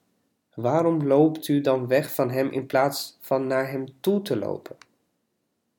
waarom 0.56 1.08
loopt 1.08 1.48
u 1.48 1.62
dan 1.62 1.88
weg 1.88 2.14
van 2.14 2.30
Hem 2.30 2.52
in 2.52 2.66
plaats 2.66 3.18
van 3.22 3.48
naar 3.48 3.72
Hem 3.72 3.86
toe 4.00 4.22
te 4.22 4.38
lopen? 4.38 4.78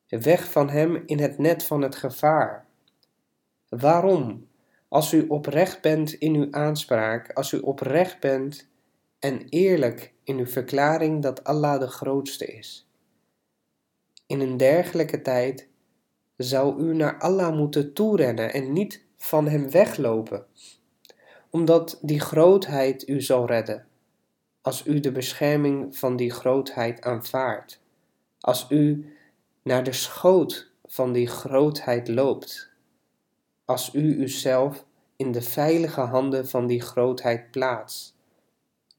Weg 0.08 0.50
van 0.50 0.68
Hem 0.68 1.02
in 1.06 1.18
het 1.18 1.38
net 1.38 1.64
van 1.64 1.82
het 1.82 1.96
gevaar. 1.96 2.66
Waarom? 3.68 4.48
Als 4.88 5.12
u 5.12 5.26
oprecht 5.28 5.80
bent 5.80 6.12
in 6.12 6.34
uw 6.34 6.48
aanspraak, 6.50 7.32
als 7.32 7.52
u 7.52 7.58
oprecht 7.58 8.20
bent 8.20 8.68
en 9.18 9.48
eerlijk 9.48 10.12
in 10.24 10.38
uw 10.38 10.46
verklaring 10.46 11.22
dat 11.22 11.44
Allah 11.44 11.80
de 11.80 11.88
grootste 11.88 12.46
is. 12.46 12.88
In 14.26 14.40
een 14.40 14.56
dergelijke 14.56 15.22
tijd 15.22 15.68
zou 16.36 16.82
u 16.82 16.94
naar 16.94 17.18
Allah 17.18 17.56
moeten 17.56 17.92
toerennen 17.92 18.52
en 18.52 18.72
niet 18.72 19.04
van 19.16 19.48
Hem 19.48 19.70
weglopen, 19.70 20.46
omdat 21.50 21.98
die 22.02 22.20
grootheid 22.20 23.08
u 23.08 23.20
zal 23.20 23.46
redden, 23.46 23.86
als 24.60 24.86
u 24.86 25.00
de 25.00 25.12
bescherming 25.12 25.96
van 25.96 26.16
die 26.16 26.30
grootheid 26.30 27.02
aanvaardt, 27.02 27.80
als 28.40 28.66
u 28.68 29.12
naar 29.62 29.84
de 29.84 29.92
schoot 29.92 30.72
van 30.84 31.12
die 31.12 31.26
grootheid 31.26 32.08
loopt, 32.08 32.70
als 33.64 33.94
u 33.94 34.22
uzelf 34.22 34.84
in 35.16 35.32
de 35.32 35.42
veilige 35.42 36.00
handen 36.00 36.48
van 36.48 36.66
die 36.66 36.80
grootheid 36.80 37.50
plaatst. 37.50 38.16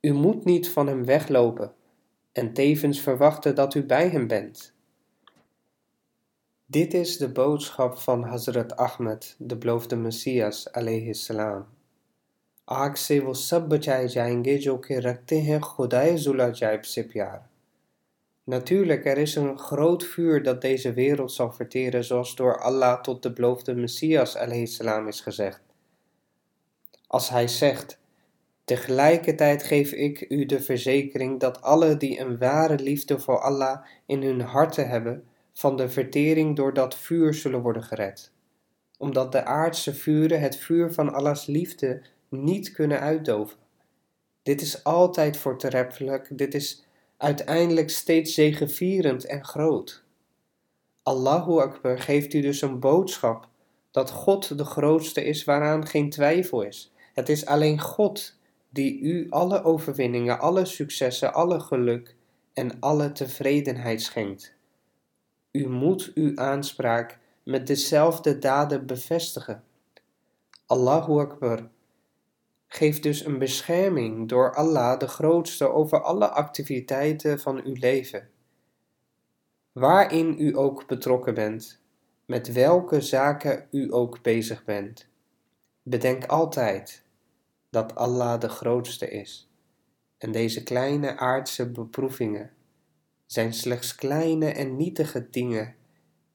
U 0.02 0.14
moet 0.14 0.46
niet 0.46 0.70
van 0.70 0.88
hem 0.88 1.06
weglopen 1.06 1.74
en 2.32 2.54
tevens 2.54 3.02
verwachten 3.02 3.56
dat 3.56 3.74
u 3.74 3.84
bij 3.84 4.10
hem 4.10 4.28
bent. 4.28 4.75
Dit 6.67 6.95
is 6.95 7.17
de 7.17 7.29
boodschap 7.29 7.99
van 7.99 8.23
Hazrat 8.23 8.77
Ahmed, 8.77 9.35
de 9.39 9.57
beloofde 9.57 9.97
Messias, 9.97 10.73
alayhi 10.73 11.15
salam. 11.15 11.67
आग 12.69 12.95
से 12.95 13.19
वो 13.21 13.35
सब 13.35 13.69
बचाए 13.69 14.09
जाएंगे 14.09 14.57
जो 14.59 14.77
कि 14.77 14.99
रखते 14.99 15.39
हैं 15.41 15.61
खुदाए 15.61 16.15
जुलाजाइब 16.17 16.81
से 16.81 17.03
प्यार 17.03 17.49
Natuurlijk, 18.45 19.05
er 19.05 19.19
is 19.19 19.35
een 19.35 19.59
groot 19.59 20.05
vuur 20.05 20.43
dat 20.43 20.61
deze 20.61 20.93
wereld 20.93 21.33
zal 21.33 21.53
verteren, 21.53 22.05
zoals 22.05 22.35
door 22.37 22.61
Allah 22.61 23.01
tot 23.01 23.23
de 23.23 23.33
beloofde 23.33 23.75
Messias 23.75 24.37
salam 24.65 25.09
is 25.09 25.21
gezegd. 25.21 25.61
Als 27.07 27.29
hij 27.29 27.49
zegt, 27.49 27.99
tegelijkertijd 28.65 29.63
geef 29.63 29.93
ik 29.93 30.27
u 30.29 30.47
de 30.47 30.61
verzekering 30.61 31.41
dat 31.41 31.63
alle 31.63 31.97
die 31.97 32.21
een 32.21 32.39
ware 32.39 32.79
liefde 32.79 33.19
voor 33.19 33.41
Allah 33.41 33.85
in 34.07 34.23
hun 34.23 34.41
harten 34.41 34.89
hebben, 34.89 35.25
van 35.56 35.78
de 35.78 35.90
vertering 35.90 36.56
door 36.56 36.74
dat 36.74 36.96
vuur 36.96 37.34
zullen 37.34 37.62
worden 37.62 37.84
gered. 37.84 38.32
Omdat 38.98 39.32
de 39.32 39.44
aardse 39.44 39.94
vuren 39.94 40.40
het 40.40 40.56
vuur 40.56 40.94
van 40.94 41.14
Allahs 41.14 41.46
liefde 41.46 42.02
niet 42.30 42.72
kunnen 42.72 43.00
uitdoven. 43.00 43.58
Dit 44.44 44.62
is 44.62 44.84
altijd 44.84 45.38
voortreffelijk, 45.38 46.38
dit 46.38 46.54
is 46.54 46.86
uiteindelijk 47.18 47.90
steeds 47.90 48.34
zegevierend 48.34 49.26
en 49.26 49.46
groot. 49.46 50.04
Allahu 51.04 51.60
Akbar 51.60 52.00
geeft 52.00 52.34
u 52.34 52.42
dus 52.42 52.62
een 52.62 52.80
boodschap 52.80 53.48
dat 53.92 54.12
God 54.12 54.58
de 54.58 54.66
grootste 54.66 55.24
is 55.24 55.44
waaraan 55.44 55.88
geen 55.88 56.10
twijfel 56.10 56.62
is. 56.62 56.94
Het 57.14 57.30
is 57.30 57.46
alleen 57.46 57.82
God 57.82 58.38
die 58.70 59.00
u 59.00 59.28
alle 59.30 59.64
overwinningen, 59.64 60.40
alle 60.40 60.66
successen, 60.66 61.34
alle 61.34 61.60
geluk 61.60 62.16
en 62.54 62.80
alle 62.80 63.12
tevredenheid 63.12 64.02
schenkt. 64.02 64.55
U 65.56 65.70
moet 65.70 66.12
uw 66.14 66.38
aanspraak 66.38 67.20
met 67.44 67.68
dezelfde 67.68 68.40
daden 68.40 68.86
bevestigen. 68.86 69.64
Allahu 70.66 71.20
Akbar 71.20 71.70
geeft 72.68 73.04
dus 73.04 73.26
een 73.26 73.40
bescherming 73.40 74.30
door 74.30 74.56
Allah 74.56 75.00
de 75.00 75.08
grootste 75.08 75.70
over 75.70 76.02
alle 76.02 76.30
activiteiten 76.30 77.40
van 77.40 77.64
uw 77.64 77.74
leven. 77.74 78.30
Waarin 79.72 80.36
u 80.40 80.58
ook 80.58 80.88
betrokken 80.88 81.34
bent, 81.34 81.82
met 82.26 82.52
welke 82.52 83.02
zaken 83.02 83.68
u 83.72 83.94
ook 83.94 84.22
bezig 84.22 84.64
bent. 84.64 85.08
Bedenk 85.84 86.26
altijd 86.26 87.04
dat 87.70 87.96
Allah 87.96 88.40
de 88.40 88.50
grootste 88.50 89.10
is 89.10 89.50
en 90.18 90.32
deze 90.32 90.64
kleine 90.64 91.18
aardse 91.18 91.72
beproevingen 91.72 92.55
zijn 93.36 93.54
slechts 93.54 93.96
kleine 93.96 94.52
en 94.52 94.78
nietige 94.78 95.30
dingen 95.30 95.76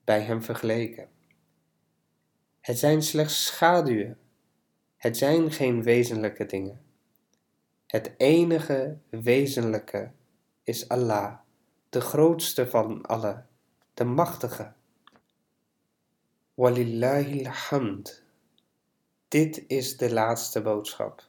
bij 0.03 0.21
Hem 0.21 0.43
vergeleken. 0.43 1.09
Het 2.59 2.79
zijn 2.79 3.03
slechts 3.03 3.45
schaduwen 3.45 4.17
het 5.01 5.17
zijn 5.17 5.51
geen 5.51 5.83
wezenlijke 5.83 6.45
dingen. 6.45 6.81
Het 7.87 8.13
enige 8.17 8.97
wezenlijke 9.09 10.11
is 10.63 10.87
Allah, 10.87 11.39
de 11.89 12.01
grootste 12.01 12.69
van 12.69 13.05
alle, 13.05 13.45
de 13.93 14.03
machtige. 14.03 14.73
Walillahi 16.53 17.43
hamd. 17.43 18.23
Dit 19.27 19.63
is 19.67 19.97
de 19.97 20.13
laatste 20.13 20.61
boodschap. 20.61 21.27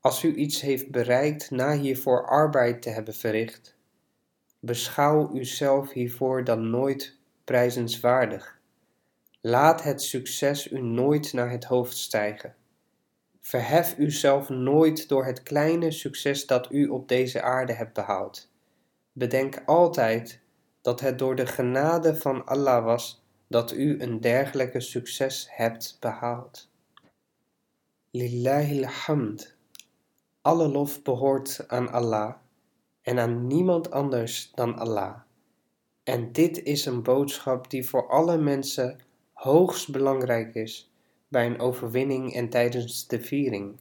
Als 0.00 0.22
u 0.22 0.34
iets 0.34 0.60
heeft 0.60 0.90
bereikt 0.90 1.50
na 1.50 1.76
hiervoor 1.76 2.26
arbeid 2.26 2.82
te 2.82 2.90
hebben 2.90 3.14
verricht, 3.14 3.76
beschouw 4.60 5.34
uzelf 5.34 5.92
hiervoor 5.92 6.44
dan 6.44 6.70
nooit 6.70 7.16
prijzenswaardig 7.44 8.58
Laat 9.40 9.82
het 9.82 10.02
succes 10.02 10.70
u 10.70 10.80
nooit 10.80 11.32
naar 11.32 11.50
het 11.50 11.64
hoofd 11.64 11.96
stijgen. 11.96 12.54
Verhef 13.40 13.98
uzelf 13.98 14.48
nooit 14.48 15.08
door 15.08 15.24
het 15.24 15.42
kleine 15.42 15.90
succes 15.90 16.46
dat 16.46 16.72
u 16.72 16.88
op 16.88 17.08
deze 17.08 17.42
aarde 17.42 17.72
hebt 17.72 17.92
behaald. 17.92 18.50
Bedenk 19.12 19.62
altijd 19.66 20.40
dat 20.80 21.00
het 21.00 21.18
door 21.18 21.34
de 21.36 21.46
genade 21.46 22.16
van 22.16 22.46
Allah 22.46 22.84
was 22.84 23.24
dat 23.46 23.72
u 23.72 24.02
een 24.02 24.20
dergelijke 24.20 24.80
succes 24.80 25.48
hebt 25.50 25.96
behaald. 26.00 26.70
Lillahi 28.10 28.84
hamd. 28.84 29.56
Alle 30.42 30.68
lof 30.68 31.02
behoort 31.02 31.64
aan 31.68 31.92
Allah 31.92 32.34
en 33.08 33.18
aan 33.18 33.46
niemand 33.46 33.90
anders 33.90 34.50
dan 34.54 34.78
Allah. 34.78 35.20
En 36.02 36.32
dit 36.32 36.62
is 36.62 36.86
een 36.86 37.02
boodschap 37.02 37.70
die 37.70 37.88
voor 37.88 38.08
alle 38.08 38.38
mensen 38.38 38.98
hoogst 39.32 39.90
belangrijk 39.90 40.54
is 40.54 40.92
bij 41.28 41.46
een 41.46 41.60
overwinning 41.60 42.34
en 42.34 42.48
tijdens 42.48 43.06
de 43.06 43.20
viering. 43.20 43.76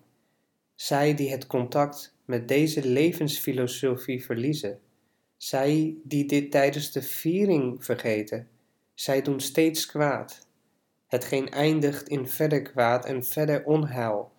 Zij 0.75 1.15
die 1.15 1.31
het 1.31 1.47
contact 1.47 2.15
met 2.25 2.47
deze 2.47 2.87
levensfilosofie 2.87 4.25
verliezen, 4.25 4.79
zij 5.37 5.95
die 6.03 6.25
dit 6.25 6.51
tijdens 6.51 6.91
de 6.91 7.01
viering 7.01 7.85
vergeten, 7.85 8.47
zij 8.93 9.21
doen 9.21 9.39
steeds 9.39 9.85
kwaad, 9.85 10.47
hetgeen 11.07 11.49
eindigt 11.49 12.07
in 12.07 12.27
verder 12.27 12.61
kwaad 12.61 13.05
en 13.05 13.23
verder 13.23 13.63
onheil 13.65 14.31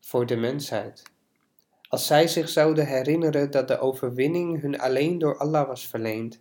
voor 0.00 0.26
de 0.26 0.36
mensheid. 0.36 1.09
Als 1.90 2.06
zij 2.06 2.28
zich 2.28 2.48
zouden 2.48 2.86
herinneren 2.86 3.50
dat 3.50 3.68
de 3.68 3.78
overwinning 3.78 4.60
hun 4.60 4.80
alleen 4.80 5.18
door 5.18 5.38
Allah 5.38 5.66
was 5.66 5.86
verleend, 5.86 6.40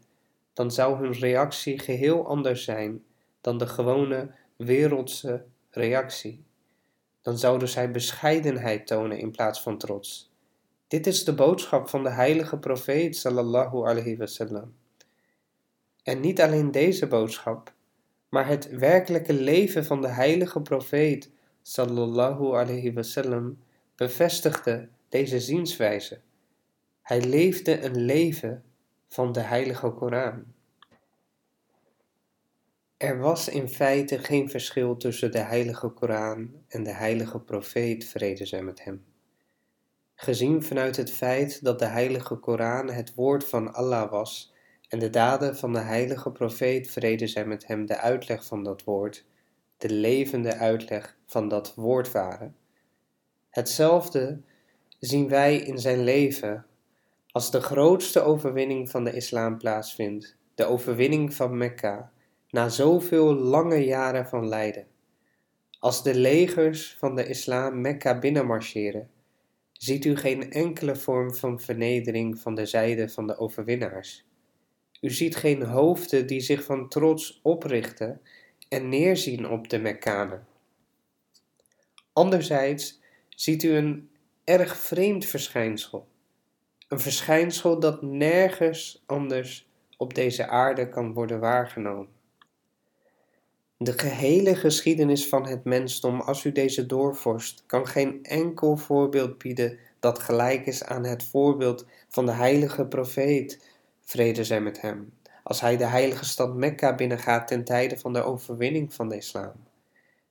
dan 0.54 0.72
zou 0.72 0.98
hun 0.98 1.14
reactie 1.14 1.80
geheel 1.80 2.28
anders 2.28 2.64
zijn 2.64 3.04
dan 3.42 3.58
de 3.58 3.68
gewone 3.68 4.32
wereldse 4.56 5.46
reactie. 5.70 6.44
Dan 7.22 7.38
zouden 7.38 7.70
zij 7.70 7.92
bescheidenheid 7.92 8.88
tonen 8.88 9.18
in 9.18 9.32
plaats 9.32 9.62
van 9.62 9.78
trots. 9.78 10.32
Dit 10.88 11.08
is 11.08 11.24
de 11.24 11.34
boodschap 11.34 11.90
van 11.90 12.04
de 12.04 12.10
heilige 12.10 12.58
profeet 12.58 13.16
sallallahu 13.16 13.88
alayhi 13.88 14.18
wasallam. 14.18 14.74
En 16.04 16.20
niet 16.20 16.42
alleen 16.42 16.72
deze 16.72 17.08
boodschap, 17.08 17.74
maar 18.30 18.48
het 18.48 18.70
werkelijke 18.70 19.34
leven 19.34 19.86
van 19.86 20.02
de 20.02 20.08
heilige 20.08 20.62
profeet 20.62 21.32
sallallahu 21.62 22.46
alayhi 22.46 22.94
wasallam 22.94 23.58
bevestigde 23.96 24.90
deze 25.10 25.40
zienswijze. 25.40 26.20
Hij 27.02 27.22
leefde 27.22 27.82
een 27.82 27.98
leven 28.06 28.64
van 29.08 29.32
de 29.32 29.40
heilige 29.40 29.90
Koran. 29.90 30.44
Er 32.98 33.20
was 33.20 33.48
in 33.48 33.70
feite 33.70 34.18
geen 34.18 34.50
verschil 34.50 34.98
tussen 34.98 35.32
de 35.32 35.40
heilige 35.40 35.88
Koran 35.90 36.52
en 36.68 36.84
de 36.84 36.94
heilige 36.94 37.40
profeet 37.40 38.06
vrede 38.06 38.46
zij 38.46 38.62
met 38.62 38.84
hem. 38.84 39.06
Gezien 40.16 40.64
vanuit 40.64 40.96
het 40.96 41.12
feit 41.12 41.64
dat 41.64 41.80
de 41.80 41.86
heilige 41.86 42.36
Koran 42.36 42.90
het 42.90 43.14
woord 43.14 43.44
van 43.44 43.74
Allah 43.74 44.12
was 44.12 44.54
en 44.88 45.00
de 45.00 45.10
daden 45.10 45.58
van 45.58 45.74
de 45.74 45.80
heilige 45.80 46.32
profeet 46.32 46.90
vrede 46.92 47.28
zij 47.28 47.46
met 47.46 47.68
hem 47.68 47.86
de 47.86 47.98
uitleg 47.98 48.46
van 48.46 48.64
dat 48.64 48.84
woord, 48.84 49.26
de 49.78 49.90
levende 49.90 50.56
uitleg 50.56 51.18
van 51.26 51.48
dat 51.48 51.76
woord 51.76 52.12
waren. 52.12 52.56
Hetzelfde 53.50 54.42
zien 55.00 55.28
wij 55.28 55.56
in 55.56 55.78
zijn 55.78 56.04
leven, 56.04 56.66
Als 57.32 57.52
de 57.52 57.62
grootste 57.62 58.22
overwinning 58.22 58.90
van 58.90 59.04
de 59.04 59.14
islam 59.14 59.58
plaatsvindt, 59.58 60.38
de 60.56 60.66
overwinning 60.66 61.34
van 61.34 61.58
Mekka, 61.58 62.12
na 62.50 62.70
zoveel 62.70 63.36
lange 63.36 63.86
jaren 63.86 64.26
van 64.26 64.48
lijden. 64.48 64.88
Als 65.80 66.04
de 66.04 66.16
legers 66.16 66.96
van 66.98 67.16
de 67.16 67.28
islam 67.28 67.82
Mekka 67.82 68.20
binnenmarcheren, 68.20 69.10
ziet 69.74 70.06
u 70.06 70.16
geen 70.16 70.52
enkele 70.52 70.96
vorm 70.96 71.34
van 71.34 71.60
vernedering 71.60 72.40
van 72.40 72.56
de 72.56 72.66
zijde 72.66 73.10
van 73.10 73.28
de 73.28 73.38
overwinnaars. 73.38 74.26
U 75.02 75.10
ziet 75.10 75.36
geen 75.36 75.64
hoofden 75.64 76.28
die 76.28 76.40
zich 76.40 76.64
van 76.64 76.90
trots 76.90 77.40
oprichten 77.44 78.22
en 78.70 78.90
neerzien 78.90 79.50
op 79.50 79.70
de 79.70 79.80
Mekkanen. 79.80 80.48
Anderzijds 82.14 83.00
ziet 83.30 83.64
u 83.64 83.70
een 83.70 84.09
erg 84.50 84.78
vreemd 84.78 85.26
verschijnsel. 85.26 86.08
Een 86.88 87.00
verschijnsel 87.00 87.80
dat 87.80 88.02
nergens 88.02 89.04
anders 89.06 89.70
op 89.98 90.14
deze 90.14 90.48
aarde 90.48 90.90
kan 90.90 91.14
worden 91.14 91.40
waargenomen. 91.40 92.08
De 93.78 93.94
gehele 94.00 94.56
geschiedenis 94.56 95.28
van 95.28 95.48
het 95.48 95.64
mensdom, 95.64 96.22
als 96.22 96.44
u 96.44 96.52
deze 96.52 96.86
doorvorst, 96.86 97.64
kan 97.66 97.88
geen 97.88 98.24
enkel 98.24 98.78
voorbeeld 98.78 99.38
bieden 99.38 99.80
dat 100.00 100.20
gelijk 100.20 100.66
is 100.66 100.84
aan 100.84 101.06
het 101.06 101.24
voorbeeld 101.24 101.86
van 102.08 102.26
de 102.26 102.32
heilige 102.32 102.86
profeet, 102.86 103.70
vrede 104.02 104.44
zij 104.44 104.62
met 104.62 104.82
hem, 104.82 105.14
als 105.44 105.62
hij 105.62 105.78
de 105.78 105.86
heilige 105.86 106.26
stad 106.26 106.56
Mekka 106.56 106.96
binnengaat 106.96 107.48
ten 107.48 107.64
tijde 107.64 107.98
van 107.98 108.14
de 108.14 108.24
overwinning 108.24 108.94
van 108.94 109.10
de 109.10 109.16
islam. 109.16 109.69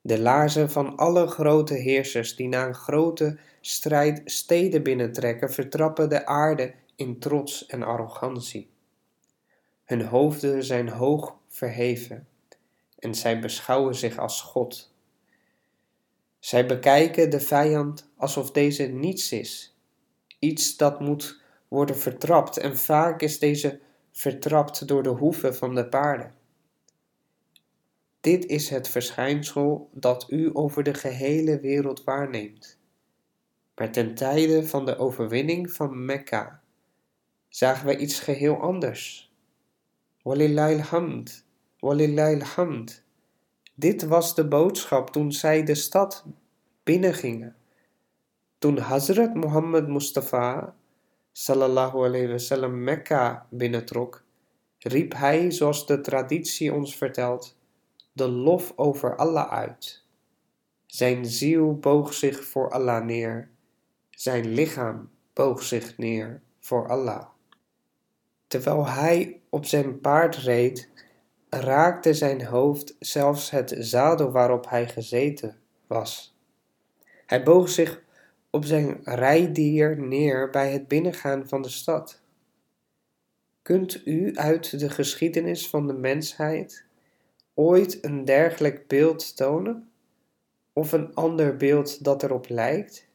De 0.09 0.21
laarzen 0.21 0.71
van 0.71 0.97
alle 0.97 1.27
grote 1.27 1.75
heersers 1.75 2.37
die 2.37 2.49
na 2.49 2.67
een 2.67 2.75
grote 2.75 3.39
strijd 3.61 4.23
steden 4.25 4.83
binnentrekken, 4.83 5.53
vertrappen 5.53 6.09
de 6.09 6.27
aarde 6.27 6.75
in 6.97 7.19
trots 7.19 7.67
en 7.67 7.83
arrogantie. 7.83 8.71
Hun 9.85 10.03
hoofden 10.03 10.65
zijn 10.65 10.89
hoog 10.89 11.37
verheven 11.49 12.29
en 12.99 13.15
zij 13.15 13.41
beschouwen 13.41 13.95
zich 13.95 14.19
als 14.19 14.41
God. 14.41 14.95
Zij 16.39 16.67
bekijken 16.67 17.31
de 17.31 17.41
vijand 17.41 18.11
alsof 18.17 18.51
deze 18.51 18.85
niets 18.87 19.33
is, 19.33 19.79
iets 20.39 20.77
dat 20.77 21.01
moet 21.01 21.41
worden 21.69 21.97
vertrapt 21.97 22.57
en 22.57 22.79
vaak 22.79 23.23
is 23.23 23.39
deze 23.39 23.81
vertrapt 24.13 24.89
door 24.89 25.03
de 25.03 25.09
hoeven 25.09 25.57
van 25.57 25.75
de 25.75 25.89
paarden. 25.89 26.38
Dit 28.29 28.47
is 28.47 28.69
het 28.69 28.89
verschijnsel 28.89 29.91
dat 29.93 30.27
u 30.31 30.51
over 30.53 30.83
de 30.83 30.95
gehele 30.95 31.61
wereld 31.61 32.05
waarneemt. 32.05 32.79
Maar 33.75 33.93
ten 33.93 34.15
tijde 34.15 34.67
van 34.67 34.85
de 34.87 34.99
overwinning 34.99 35.73
van 35.73 36.05
Mekka 36.05 36.63
zagen 37.49 37.87
wij 37.87 37.97
iets 37.97 38.21
geheel 38.21 38.61
anders. 38.61 39.33
Walillahil 40.23 40.79
hamd, 40.79 41.47
walillahil 41.79 42.41
hamd. 42.41 43.05
Dit 43.75 44.03
was 44.03 44.35
de 44.35 44.49
boodschap 44.49 45.11
toen 45.11 45.33
zij 45.33 45.65
de 45.65 45.75
stad 45.75 46.25
binnengingen. 46.83 47.57
Toen 48.59 48.79
Hazrat 48.79 49.35
Muhammad 49.35 49.89
Mustafa 49.89 50.75
sallallahu 51.33 52.05
alayhi 52.05 52.29
wasallam 52.29 52.85
Mekka 52.85 53.47
binnentrok, 53.51 54.25
riep 54.79 55.15
hij, 55.15 55.51
zoals 55.51 55.87
de 55.87 56.01
traditie 56.01 56.75
ons 56.75 56.97
vertelt, 56.97 57.58
de 58.19 58.29
lof 58.29 58.73
over 58.77 59.17
Allah 59.17 59.53
uit. 59.53 60.05
Zijn 60.87 61.27
ziel 61.27 61.79
boog 61.79 62.15
zich 62.15 62.45
voor 62.45 62.71
Allah 62.71 63.05
neer, 63.05 63.51
zijn 64.11 64.47
lichaam 64.47 65.11
boog 65.33 65.63
zich 65.63 65.99
neer 65.99 66.41
voor 66.61 66.89
Allah. 66.89 67.27
Terwijl 68.47 68.87
hij 68.87 69.41
op 69.49 69.65
zijn 69.65 70.01
paard 70.01 70.37
reed, 70.37 70.91
raakte 71.49 72.15
zijn 72.15 72.45
hoofd 72.45 72.97
zelfs 72.99 73.51
het 73.51 73.75
zadel 73.79 74.31
waarop 74.31 74.69
hij 74.69 74.89
gezeten 74.89 75.57
was. 75.87 76.37
Hij 77.27 77.43
boog 77.43 77.69
zich 77.69 78.03
op 78.51 78.65
zijn 78.65 79.01
rijdier 79.03 80.01
neer 80.01 80.51
bij 80.51 80.73
het 80.73 80.89
binnengaan 80.89 81.49
van 81.49 81.63
de 81.63 81.69
stad. 81.69 82.21
Kunt 83.63 84.07
u 84.07 84.37
uit 84.37 84.81
de 84.81 84.91
geschiedenis 84.91 85.69
van 85.69 85.87
de 85.87 85.93
mensheid 85.93 86.87
ooit 87.59 88.05
een 88.05 88.25
dergelijk 88.25 88.87
beeld 88.87 89.37
tonen? 89.37 89.91
Of 90.73 90.93
een 90.93 91.15
ander 91.15 91.57
beeld 91.57 92.05
dat 92.05 92.23
erop 92.23 92.49
lijkt? 92.49 93.09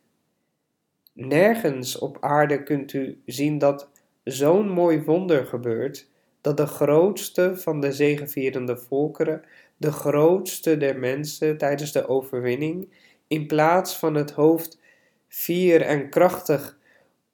Nergens 1.14 1.98
op 1.98 2.18
aarde 2.20 2.64
kunt 2.64 2.94
u 2.94 3.22
zien 3.26 3.58
dat 3.58 3.90
zo'n 4.24 4.70
mooi 4.70 5.04
wonder 5.04 5.46
gebeurt, 5.46 6.10
dat 6.42 6.58
de 6.58 6.66
grootste 6.66 7.56
van 7.56 7.80
de 7.80 7.92
zegevierende 7.92 8.78
volkeren, 8.78 9.44
de 9.78 9.92
grootste 9.92 10.78
der 10.78 11.00
mensen 11.00 11.58
tijdens 11.58 11.92
de 11.92 12.08
overwinning, 12.08 12.94
in 13.28 13.48
plaats 13.48 13.98
van 13.98 14.16
het 14.16 14.32
hoofd 14.32 14.80
fier 15.28 15.82
en 15.82 16.10
krachtig 16.10 16.78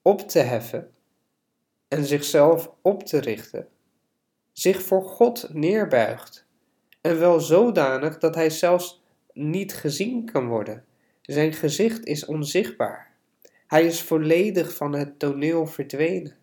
op 0.02 0.22
te 0.22 0.40
heffen 0.40 0.92
en 1.88 2.06
zichzelf 2.06 2.72
op 2.82 3.04
te 3.04 3.18
richten, 3.18 3.68
zich 4.52 4.82
voor 4.82 5.04
God 5.04 5.50
neerbuigt, 5.54 6.48
en 7.02 7.20
wel 7.20 7.40
zodanig 7.40 8.18
dat 8.18 8.36
hij 8.36 8.50
zelfs 8.50 9.04
niet 9.34 9.74
gezien 9.74 10.26
kan 10.26 10.48
worden. 10.48 10.86
Zijn 11.22 11.54
gezicht 11.54 12.06
is 12.06 12.26
onzichtbaar. 12.26 13.12
Hij 13.68 13.86
is 13.86 14.02
volledig 14.02 14.76
van 14.76 14.94
het 14.94 15.20
toneel 15.20 15.66
verdwenen. 15.66 16.36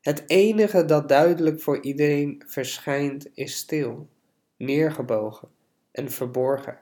Het 0.00 0.22
enige 0.26 0.84
dat 0.84 1.08
duidelijk 1.08 1.60
voor 1.60 1.82
iedereen 1.82 2.42
verschijnt 2.46 3.28
is 3.34 3.56
stil, 3.56 4.08
neergebogen 4.56 5.48
en 5.90 6.10
verborgen. 6.10 6.78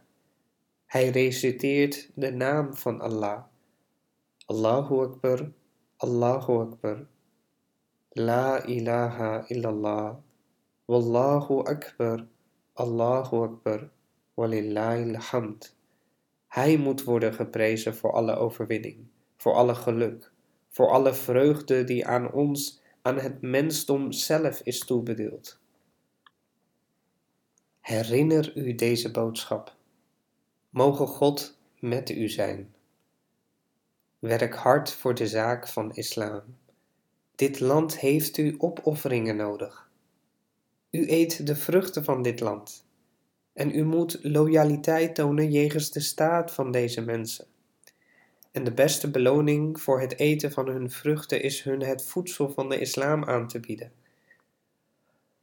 Hij 0.87 1.09
reciteert 1.09 2.11
de 2.14 2.30
naam 2.32 2.74
van 2.74 3.01
Allah. 3.01 3.43
Allahu 4.47 5.01
Akbar, 5.03 5.51
Allahu 5.97 6.59
Akbar. 6.59 7.07
La 8.09 8.64
ilaha 8.64 9.45
illallah. 9.47 10.14
Wallahu 10.85 11.62
Akbar, 11.62 12.26
Allahu 12.76 13.42
Akbar, 13.42 13.90
walillahil 14.34 15.14
hamd. 15.14 15.76
Hij 16.48 16.76
moet 16.76 17.04
worden 17.04 17.34
geprezen 17.34 17.96
voor 17.96 18.12
alle 18.12 18.34
overwinning, 18.34 19.06
voor 19.36 19.54
alle 19.54 19.74
geluk, 19.74 20.32
voor 20.68 20.90
alle 20.90 21.14
vreugde 21.14 21.84
die 21.84 22.06
aan 22.06 22.32
ons 22.32 22.82
aan 23.02 23.18
het 23.18 23.40
mensdom 23.40 24.12
zelf 24.12 24.60
is 24.60 24.78
toebedeeld. 24.78 25.58
Herinner 27.80 28.56
u 28.56 28.74
deze 28.74 29.10
boodschap. 29.10 29.76
Mogen 30.70 31.06
God 31.06 31.58
met 31.78 32.10
u 32.10 32.28
zijn. 32.28 32.74
Werk 34.18 34.54
hard 34.54 34.92
voor 34.92 35.14
de 35.14 35.26
zaak 35.26 35.68
van 35.68 35.94
islam. 35.94 36.42
Dit 37.34 37.60
land 37.60 37.98
heeft 37.98 38.36
u 38.36 38.54
opofferingen 38.58 39.36
nodig. 39.36 39.84
U 40.95 41.11
eet 41.11 41.47
de 41.47 41.57
vruchten 41.57 42.05
van 42.05 42.22
dit 42.22 42.40
land. 42.40 42.84
En 43.53 43.78
u 43.78 43.84
moet 43.84 44.18
loyaliteit 44.22 45.14
tonen 45.14 45.51
jegens 45.51 45.90
de 45.90 46.01
staat 46.01 46.53
van 46.53 46.70
deze 46.70 47.01
mensen 47.01 47.47
en 48.55 48.64
de 48.64 48.72
beste 48.72 49.11
beloning 49.11 49.80
voor 49.80 50.01
het 50.01 50.18
eten 50.18 50.53
van 50.53 50.68
hun 50.68 50.90
vruchten 50.90 51.42
is 51.42 51.62
hun 51.62 51.82
het 51.82 52.05
voedsel 52.05 52.51
van 52.51 52.68
de 52.68 52.78
islam 52.78 53.24
aan 53.24 53.49
te 53.49 53.61
bieden. 53.61 53.92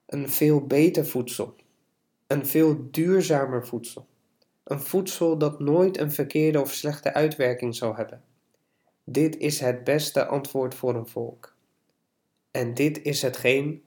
Een 0.06 0.30
veel 0.30 0.66
beter 0.68 1.06
voedsel, 1.06 1.56
een 2.28 2.46
veel 2.46 2.88
duurzamer 2.92 3.68
voedsel, 3.68 4.08
een 4.64 4.80
voedsel 4.80 5.38
dat 5.38 5.60
nooit 5.60 5.98
een 5.98 6.12
verkeerde 6.12 6.62
of 6.62 6.74
slechte 6.74 7.14
uitwerking 7.14 7.76
zal 7.76 7.96
hebben. 7.96 8.24
Dit 9.04 9.38
is 9.38 9.60
het 9.60 9.84
beste 9.84 10.26
antwoord 10.26 10.76
voor 10.76 10.96
een 10.96 11.08
volk. 11.08 11.56
En 12.52 12.74
dit 12.74 13.02
is 13.02 13.22
hetgeen 13.22 13.84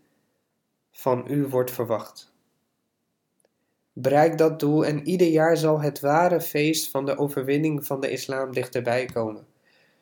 van 0.96 1.24
u 1.28 1.46
wordt 1.46 1.70
verwacht. 1.70 2.32
Bereik 3.92 4.38
dat 4.38 4.60
doel 4.60 4.86
en 4.86 5.06
ieder 5.06 5.26
jaar 5.26 5.56
zal 5.56 5.80
het 5.80 6.00
ware 6.00 6.40
feest 6.40 6.90
van 6.90 7.06
de 7.06 7.18
overwinning 7.18 7.86
van 7.86 8.00
de 8.00 8.10
islam 8.10 8.52
dichterbij 8.52 9.04
komen. 9.04 9.46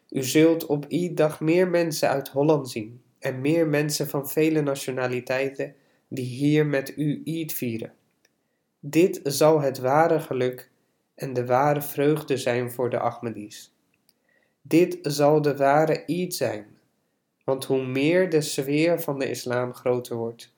U 0.09 0.22
zult 0.22 0.66
op 0.66 0.86
ieder 0.88 1.16
dag 1.16 1.40
meer 1.40 1.68
mensen 1.68 2.09
uit 2.09 2.28
Holland 2.28 2.70
zien 2.70 3.03
en 3.18 3.40
meer 3.40 3.66
mensen 3.66 4.09
van 4.09 4.28
vele 4.28 4.61
nationaliteiten 4.61 5.74
die 6.09 6.24
hier 6.24 6.66
met 6.66 6.97
u 6.97 7.22
Eid 7.24 7.53
vieren. 7.53 7.93
Dit 8.80 9.20
zal 9.22 9.61
het 9.61 9.78
ware 9.78 10.20
geluk 10.20 10.70
en 11.14 11.32
de 11.32 11.47
ware 11.47 11.82
vreugde 11.82 12.36
zijn 12.36 12.70
voor 12.70 12.90
de 12.90 12.99
Ahmadis. 12.99 13.74
Dit 14.62 14.99
zal 15.03 15.43
de 15.43 15.57
ware 15.57 16.05
Eid 16.05 16.34
zijn, 16.34 16.66
want 17.45 17.64
hoe 17.64 17.86
meer 17.86 18.30
de 18.30 18.40
sfeer 18.40 19.01
van 19.01 19.18
de 19.18 19.30
islam 19.30 19.74
groter 19.74 20.16
wordt, 20.16 20.52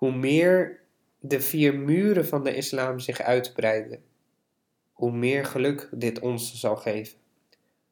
hoe 0.00 0.12
meer 0.12 0.80
de 1.18 1.40
vier 1.40 1.74
muren 1.78 2.26
van 2.26 2.44
de 2.44 2.56
islam 2.56 2.98
zich 2.98 3.20
uitbreiden, 3.20 4.02
hoe 4.92 5.12
meer 5.12 5.44
geluk 5.44 5.88
dit 5.92 6.18
ons 6.18 6.54
zal 6.54 6.76
geven, 6.76 7.18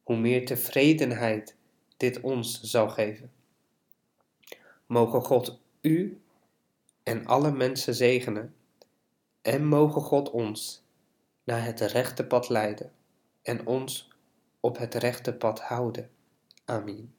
hoe 0.03 0.17
meer 0.17 0.47
tevredenheid 0.47 1.57
dit 1.97 2.21
ons 2.21 2.61
zal 2.61 2.89
geven. 2.89 3.33
Mogen 4.87 5.23
God 5.23 5.61
u 5.81 6.21
en 7.03 7.27
alle 7.27 7.53
mensen 7.53 7.95
zegenen 7.95 8.55
en 9.43 9.67
mogen 9.67 10.03
God 10.03 10.31
ons 10.31 10.85
naar 11.45 11.65
het 11.65 11.81
rechte 11.81 12.27
pad 12.27 12.49
leiden 12.49 12.93
en 13.43 13.67
ons 13.67 14.13
op 14.61 14.79
het 14.79 14.95
rechte 14.95 15.35
pad 15.35 15.61
houden. 15.61 16.11
Amen. 16.65 17.18